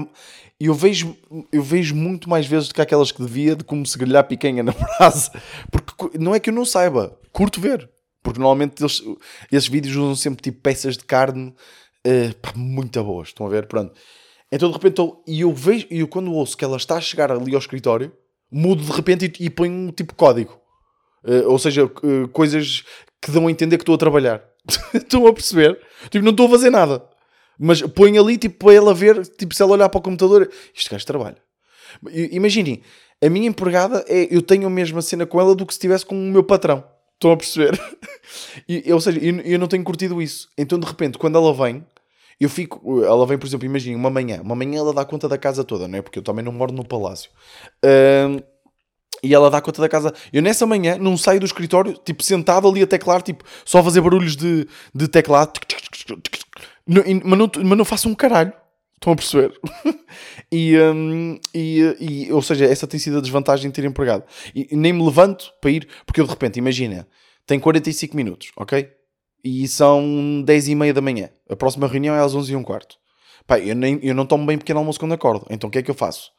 eu 0.61 0.73
vejo, 0.73 1.17
eu 1.53 1.63
vejo 1.63 1.95
muito 1.95 2.31
mais 2.31 2.47
vezes 2.47 2.69
do 2.69 2.75
que 2.75 2.81
aquelas 2.81 3.11
que 3.11 3.23
devia 3.23 3.57
de 3.57 3.65
como 3.65 3.85
se 3.85 3.99
grelhar 3.99 4.27
picanha 4.27 4.63
na 4.63 4.73
brasa. 4.99 5.33
Porque 5.71 6.19
não 6.19 6.35
é 6.35 6.39
que 6.39 6.51
eu 6.51 6.55
não 6.55 6.65
saiba. 6.65 7.19
Curto 7.33 7.61
ver. 7.61 7.91
Porque 8.23 8.39
normalmente 8.39 8.83
eles, 8.83 9.03
esses 9.51 9.69
vídeos 9.69 9.97
usam 9.97 10.17
sempre 10.17 10.43
tipo 10.43 10.61
peças 10.61 10.97
de 10.97 11.05
carne 11.05 11.49
uh, 12.07 12.35
pá, 12.41 12.53
muito 12.55 13.03
boas. 13.03 13.29
Estão 13.29 13.47
a 13.47 13.51
ver? 13.51 13.67
Pronto. 13.67 13.93
Então 14.51 14.69
de 14.69 14.75
repente 14.75 15.01
eu, 15.01 15.23
e 15.27 15.41
eu 15.41 15.53
vejo, 15.53 15.87
e 15.91 16.01
eu 16.01 16.09
quando 16.09 16.33
ouço 16.33 16.57
que 16.57 16.65
ela 16.65 16.77
está 16.77 16.97
a 16.97 17.01
chegar 17.01 17.33
ali 17.33 17.53
ao 17.53 17.61
escritório 17.61 18.13
mudo 18.51 18.83
de 18.83 18.93
repente 18.93 19.33
e, 19.41 19.47
e 19.47 19.51
ponho 19.51 19.73
um 19.73 19.91
tipo 19.91 20.15
código. 20.15 20.61
Uh, 21.25 21.51
ou 21.51 21.59
seja, 21.59 21.85
uh, 21.85 22.29
coisas 22.33 22.85
que 23.21 23.31
dão 23.31 23.47
a 23.47 23.51
entender 23.51 23.77
que 23.77 23.83
estou 23.83 23.95
a 23.95 23.99
trabalhar. 23.99 24.43
Estão 24.95 25.27
a 25.27 25.33
perceber? 25.33 25.79
Tipo, 26.11 26.25
não 26.25 26.31
estou 26.31 26.47
a 26.47 26.51
fazer 26.51 26.71
nada. 26.71 27.03
Mas 27.59 27.83
ponho 27.83 28.23
ali, 28.23 28.37
tipo, 28.37 28.65
para 28.65 28.75
ela 28.75 28.95
ver, 28.95 29.27
tipo, 29.27 29.55
se 29.55 29.63
ela 29.63 29.73
olhar 29.73 29.89
para 29.89 29.99
o 29.99 30.03
computador, 30.03 30.51
este 30.77 30.91
gajo 30.91 31.07
trabalha. 31.07 31.39
Imaginem, 32.31 32.83
a 33.23 33.29
minha 33.29 33.49
empregada 33.49 34.05
é, 34.09 34.29
eu 34.31 34.43
tenho 34.43 34.67
a 34.67 34.71
mesma 34.71 35.01
cena 35.01 35.25
com 35.25 35.41
ela 35.41 35.55
do 35.55 35.65
que 35.65 35.73
se 35.73 35.79
estivesse 35.79 36.05
com 36.05 36.15
o 36.15 36.31
meu 36.31 36.45
patrão. 36.45 36.85
Estão 37.15 37.33
a 37.33 37.37
perceber? 37.37 37.81
e, 38.69 38.93
ou 38.93 39.01
seja, 39.01 39.19
eu, 39.19 39.41
eu 39.41 39.59
não 39.59 39.67
tenho 39.67 39.83
curtido 39.83 40.21
isso. 40.21 40.49
Então, 40.57 40.79
de 40.79 40.87
repente, 40.87 41.17
quando 41.17 41.39
ela 41.39 41.55
vem, 41.55 41.85
eu 42.39 42.51
fico, 42.51 43.03
ela 43.03 43.27
vem, 43.27 43.39
por 43.39 43.47
exemplo, 43.47 43.67
imagina, 43.67 43.97
uma 43.97 44.11
manhã, 44.11 44.41
uma 44.43 44.55
manhã 44.55 44.79
ela 44.81 44.93
dá 44.93 45.05
conta 45.05 45.29
da 45.29 45.39
casa 45.39 45.65
toda, 45.65 45.89
não 45.89 45.99
é? 45.99 46.03
Porque 46.03 46.19
eu 46.19 46.23
também 46.23 46.45
não 46.45 46.53
moro 46.53 46.73
no 46.73 46.85
palácio. 46.85 47.31
E 49.23 49.35
ela 49.35 49.51
dá 49.51 49.61
conta 49.61 49.81
da 49.81 49.89
casa. 49.89 50.13
Eu 50.33 50.43
nessa 50.43 50.67
manhã 50.67 50.99
não 50.99 51.17
saio 51.17 51.41
do 51.41 51.47
escritório, 51.47 51.95
tipo, 52.05 52.23
sentado 52.23 52.69
ali 52.69 52.83
a 52.83 52.87
teclar, 52.87 53.23
tipo, 53.23 53.45
só 53.65 53.79
a 53.79 53.85
fazer 53.85 54.01
barulhos 54.01 54.37
de, 54.37 54.69
de 54.95 55.09
teclado. 55.09 55.59
Mas 56.87 57.39
não, 57.39 57.51
mas 57.65 57.79
não 57.79 57.85
faço 57.85 58.09
um 58.09 58.15
caralho. 58.15 58.53
Estão 58.95 59.13
a 59.13 59.17
perceber? 59.17 59.53
e, 60.51 60.79
um, 60.79 61.39
e, 61.55 61.97
e, 62.01 62.33
ou 62.33 62.41
seja, 62.41 62.65
essa 62.65 62.87
tem 62.87 62.99
sido 62.99 63.19
a 63.19 63.21
desvantagem 63.21 63.71
de 63.71 63.75
ter 63.75 63.87
empregado. 63.87 64.25
E 64.55 64.75
nem 64.75 64.93
me 64.93 65.05
levanto 65.05 65.53
para 65.61 65.71
ir, 65.71 65.89
porque 66.07 66.21
eu 66.21 66.25
de 66.25 66.31
repente, 66.31 66.59
imagina, 66.59 67.07
tem 67.47 67.61
45 67.61 68.17
minutos, 68.17 68.53
ok? 68.57 68.89
E 69.47 69.69
são 69.69 70.43
10 70.45 70.69
e 70.69 70.75
meia 70.75 70.93
da 70.93 71.01
manhã. 71.01 71.31
A 71.49 71.55
próxima 71.55 71.87
reunião 71.87 72.17
é 72.17 72.21
às 72.21 72.35
11 72.35 72.53
e 72.53 72.57
um 72.57 72.65
quarto. 72.65 72.97
Pá, 73.47 73.61
eu, 73.61 73.77
nem, 73.77 74.01
eu 74.03 74.13
não 74.13 74.27
tomo 74.27 74.45
bem 74.45 74.59
pequeno 74.59 74.81
almoço 74.81 74.99
quando 74.99 75.13
acordo. 75.13 75.47
Então 75.49 75.69
o 75.69 75.71
que 75.71 75.79
é 75.79 75.83
que 75.83 75.91
eu 75.91 75.95
faço? 75.95 76.33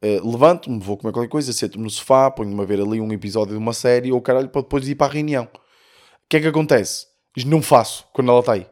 Uh, 0.00 0.30
Levanto-me, 0.30 0.78
vou 0.78 0.96
comer 0.96 1.12
qualquer 1.12 1.28
coisa, 1.28 1.52
sento-me 1.52 1.82
no 1.82 1.90
sofá, 1.90 2.30
ponho-me 2.30 2.62
a 2.62 2.64
ver 2.64 2.80
ali 2.80 3.00
um 3.00 3.12
episódio 3.12 3.54
de 3.54 3.58
uma 3.58 3.72
série 3.72 4.12
ou 4.12 4.22
caralho 4.22 4.48
para 4.48 4.62
depois 4.62 4.88
ir 4.88 4.94
para 4.94 5.08
a 5.08 5.14
reunião. 5.14 5.44
O 5.44 6.28
que 6.28 6.36
é 6.36 6.40
que 6.40 6.46
acontece? 6.46 7.08
Não 7.44 7.60
faço 7.60 8.06
quando 8.12 8.30
ela 8.30 8.38
está 8.38 8.52
aí. 8.52 8.66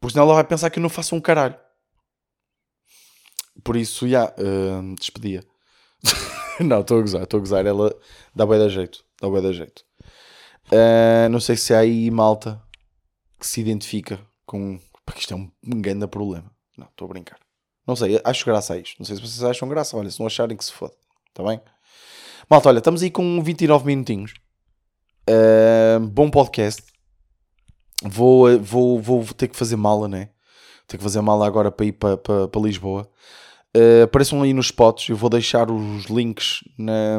Porque 0.00 0.14
senão 0.14 0.24
ela 0.24 0.34
vai 0.34 0.44
pensar 0.44 0.70
que 0.70 0.78
eu 0.78 0.82
não 0.82 0.88
faço 0.88 1.14
um 1.14 1.20
caralho. 1.20 1.56
Por 3.62 3.76
isso, 3.76 4.08
já, 4.08 4.34
yeah, 4.38 4.80
uh, 4.80 4.94
despedia. 4.94 5.44
não, 6.58 6.80
estou 6.80 6.98
a 6.98 7.00
gozar, 7.02 7.22
estou 7.24 7.38
a 7.38 7.40
gozar. 7.40 7.66
Ela 7.66 7.94
dá 8.34 8.46
bem 8.46 8.58
da 8.58 8.68
jeito. 8.68 9.04
Dá 9.20 9.28
bem 9.28 9.42
da 9.42 9.52
jeito. 9.52 9.84
Uh, 10.72 11.28
não 11.30 11.40
sei 11.40 11.56
se 11.56 11.74
há 11.74 11.80
aí 11.80 12.10
malta 12.10 12.63
que 13.44 13.48
se 13.50 13.60
identifica 13.60 14.18
com. 14.46 14.80
Porque 15.04 15.20
isto 15.20 15.34
é 15.34 15.36
um, 15.36 15.50
grande 15.62 16.06
problema. 16.06 16.50
Não, 16.78 16.86
estou 16.86 17.04
a 17.04 17.08
brincar. 17.08 17.38
Não 17.86 17.94
sei, 17.94 18.18
acho 18.24 18.46
graça 18.46 18.72
a 18.72 18.78
isto. 18.78 18.96
Não 18.98 19.04
sei 19.04 19.16
se 19.16 19.22
vocês 19.22 19.44
acham 19.44 19.68
graça. 19.68 19.94
Olha, 19.94 20.10
se 20.10 20.18
não 20.18 20.26
acharem 20.26 20.56
que 20.56 20.64
se 20.64 20.72
foda. 20.72 20.94
Está 21.28 21.42
bem? 21.42 21.60
Malta, 22.48 22.70
olha, 22.70 22.78
estamos 22.78 23.02
aí 23.02 23.10
com 23.10 23.42
29 23.42 23.84
minutinhos. 23.84 24.32
Uh, 25.28 26.00
bom 26.00 26.30
podcast. 26.30 26.82
Vou, 28.02 28.58
vou, 28.58 28.98
vou 28.98 29.24
ter 29.26 29.48
que 29.48 29.56
fazer 29.56 29.76
mala, 29.76 30.08
né? 30.08 30.30
Ter 30.86 30.96
que 30.96 31.02
fazer 31.02 31.20
mala 31.20 31.46
agora 31.46 31.70
para 31.70 31.84
ir 31.84 31.92
para, 31.92 32.16
para, 32.16 32.48
para 32.48 32.62
Lisboa. 32.62 33.10
Uh, 33.76 34.04
apareçam 34.04 34.40
aí 34.40 34.52
nos 34.52 34.66
spots, 34.66 35.08
eu 35.08 35.16
vou 35.16 35.28
deixar 35.28 35.68
os 35.68 36.04
links 36.04 36.60
na, 36.78 37.18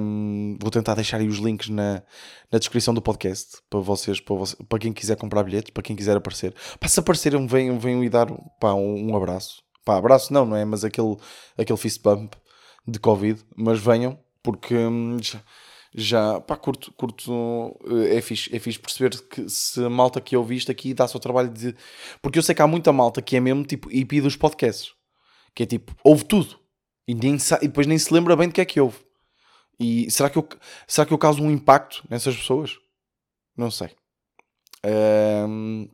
vou 0.57 0.71
tentar 0.71 0.95
deixar 0.95 1.17
aí 1.17 1.27
os 1.27 1.37
links 1.37 1.67
na, 1.67 2.01
na 2.49 2.57
descrição 2.57 2.93
do 2.93 3.01
podcast 3.01 3.57
para 3.69 3.81
vocês, 3.81 4.21
para, 4.21 4.37
vocês, 4.37 4.57
para 4.69 4.79
quem 4.79 4.93
quiser 4.93 5.17
comprar 5.17 5.43
bilhetes, 5.43 5.71
para 5.71 5.83
quem 5.83 5.97
quiser 5.97 6.15
aparecer. 6.15 6.55
Pá, 6.79 6.87
se 6.87 6.97
aparecerem, 6.97 7.45
venham, 7.45 7.77
venham 7.77 8.01
e 8.05 8.09
dar 8.09 8.27
pá, 8.57 8.73
um, 8.73 9.11
um, 9.11 9.17
abraço. 9.17 9.61
Pá, 9.83 9.97
abraço 9.97 10.31
não, 10.31 10.45
não 10.45 10.55
é? 10.55 10.63
Mas 10.63 10.85
aquele, 10.85 11.17
aquele 11.57 11.77
fist 11.77 12.01
bump 12.01 12.35
de 12.87 12.99
Covid, 12.99 13.43
mas 13.57 13.77
venham, 13.77 14.17
porque 14.41 14.77
hum, 14.77 15.17
já, 15.21 15.41
já 15.93 16.39
pá, 16.39 16.55
curto, 16.55 16.93
curto 16.93 17.77
é 18.09 18.21
fixe, 18.21 18.55
é 18.55 18.59
fixe 18.59 18.79
perceber 18.79 19.09
que 19.27 19.49
se 19.49 19.83
a 19.83 19.89
malta 19.89 20.21
que 20.21 20.37
eu 20.37 20.51
isto 20.53 20.71
aqui 20.71 20.93
dá-se 20.93 21.17
o 21.17 21.19
trabalho 21.19 21.49
de. 21.49 21.75
Porque 22.21 22.39
eu 22.39 22.43
sei 22.43 22.55
que 22.55 22.61
há 22.61 22.67
muita 22.67 22.93
malta 22.93 23.21
que 23.21 23.35
é 23.35 23.41
mesmo 23.41 23.65
tipo 23.65 23.89
hippie 23.89 24.21
dos 24.21 24.37
podcasts 24.37 24.94
que 25.55 25.63
é 25.63 25.65
tipo, 25.65 25.95
ouve 26.03 26.25
tudo. 26.25 26.59
E, 27.07 27.15
nem 27.15 27.35
e 27.35 27.67
depois 27.67 27.87
nem 27.87 27.97
se 27.97 28.13
lembra 28.13 28.35
bem 28.35 28.47
do 28.47 28.53
que 28.53 28.61
é 28.61 28.65
que 28.65 28.79
ouve. 28.81 28.97
E 29.79 30.09
será 30.11 30.29
que 30.29 30.37
eu, 30.37 30.47
será 30.87 31.05
que 31.05 31.13
eu 31.13 31.17
causo 31.17 31.41
um 31.41 31.51
impacto 31.51 32.03
nessas 32.09 32.35
pessoas? 32.35 32.77
Não 33.55 33.71
sei. 33.71 33.89
Um, 35.47 35.87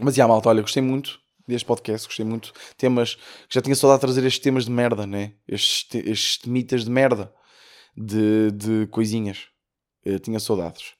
mas, 0.00 0.14
já, 0.14 0.26
malta, 0.28 0.48
olha, 0.48 0.62
gostei 0.62 0.82
muito 0.82 1.20
deste 1.46 1.66
podcast, 1.66 2.06
gostei 2.06 2.24
muito. 2.24 2.52
Temas, 2.76 3.18
já 3.48 3.60
tinha 3.60 3.74
saudade 3.74 4.00
de 4.00 4.06
trazer 4.06 4.24
estes 4.24 4.42
temas 4.42 4.64
de 4.64 4.70
merda, 4.70 5.06
né? 5.06 5.34
Estes, 5.48 5.86
estes 6.06 6.46
mitas 6.46 6.84
de 6.84 6.90
merda, 6.90 7.32
de, 7.96 8.50
de 8.52 8.86
coisinhas. 8.88 9.48
Eu 10.04 10.18
tinha 10.18 10.38
saudades. 10.38 10.94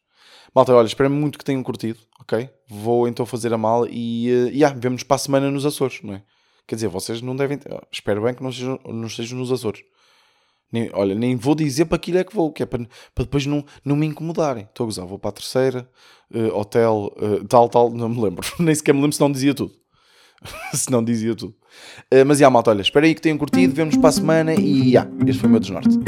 Malta, 0.54 0.74
olha, 0.74 0.86
espero 0.86 1.08
muito 1.08 1.38
que 1.38 1.44
tenham 1.44 1.62
curtido, 1.62 2.00
ok? 2.20 2.50
Vou 2.68 3.06
então 3.06 3.24
fazer 3.24 3.52
a 3.52 3.58
mala 3.58 3.86
e, 3.90 4.28
uh, 4.30 4.48
yeah, 4.48 4.76
vemos 4.78 5.02
para 5.04 5.14
a 5.14 5.18
semana 5.18 5.50
nos 5.50 5.64
Açores, 5.64 6.02
não 6.02 6.14
é? 6.14 6.24
Quer 6.70 6.76
dizer, 6.76 6.86
vocês 6.88 7.20
não 7.20 7.34
devem. 7.34 7.58
Espero 7.90 8.22
bem 8.22 8.32
que 8.32 8.44
não 8.44 8.50
estejam, 8.50 8.78
não 8.86 9.08
estejam 9.08 9.36
nos 9.36 9.50
Açores. 9.50 9.82
Nem, 10.72 10.88
olha, 10.92 11.16
nem 11.16 11.34
vou 11.34 11.56
dizer 11.56 11.86
para 11.86 11.96
aquilo 11.96 12.18
é 12.18 12.22
que 12.22 12.32
vou, 12.32 12.52
que 12.52 12.62
é 12.62 12.66
para, 12.66 12.86
para 13.12 13.24
depois 13.24 13.44
não, 13.44 13.64
não 13.84 13.96
me 13.96 14.06
incomodarem. 14.06 14.68
Estou 14.70 14.84
a 14.84 14.86
gozar, 14.86 15.04
vou 15.04 15.18
para 15.18 15.30
a 15.30 15.32
terceira, 15.32 15.90
uh, 16.32 16.56
hotel, 16.56 17.12
uh, 17.16 17.44
tal, 17.48 17.68
tal, 17.68 17.90
não 17.90 18.08
me 18.08 18.22
lembro. 18.22 18.48
Nem 18.56 18.72
sequer 18.72 18.94
me 18.94 19.00
lembro 19.00 19.16
se 19.16 19.20
não 19.20 19.32
dizia 19.32 19.52
tudo. 19.52 19.72
se 20.72 20.88
não 20.92 21.02
dizia 21.02 21.34
tudo. 21.34 21.56
Uh, 22.04 22.24
mas, 22.24 22.38
já, 22.38 22.48
malta, 22.48 22.70
olha, 22.70 22.82
espero 22.82 23.04
aí 23.04 23.16
que 23.16 23.20
tenham 23.20 23.36
curtido, 23.36 23.74
vemos 23.74 23.96
para 23.96 24.10
a 24.10 24.12
semana 24.12 24.54
e, 24.54 24.92
já, 24.92 25.08
este 25.26 25.40
foi 25.40 25.48
o 25.48 25.50
meu 25.50 25.58
desnorte. 25.58 25.98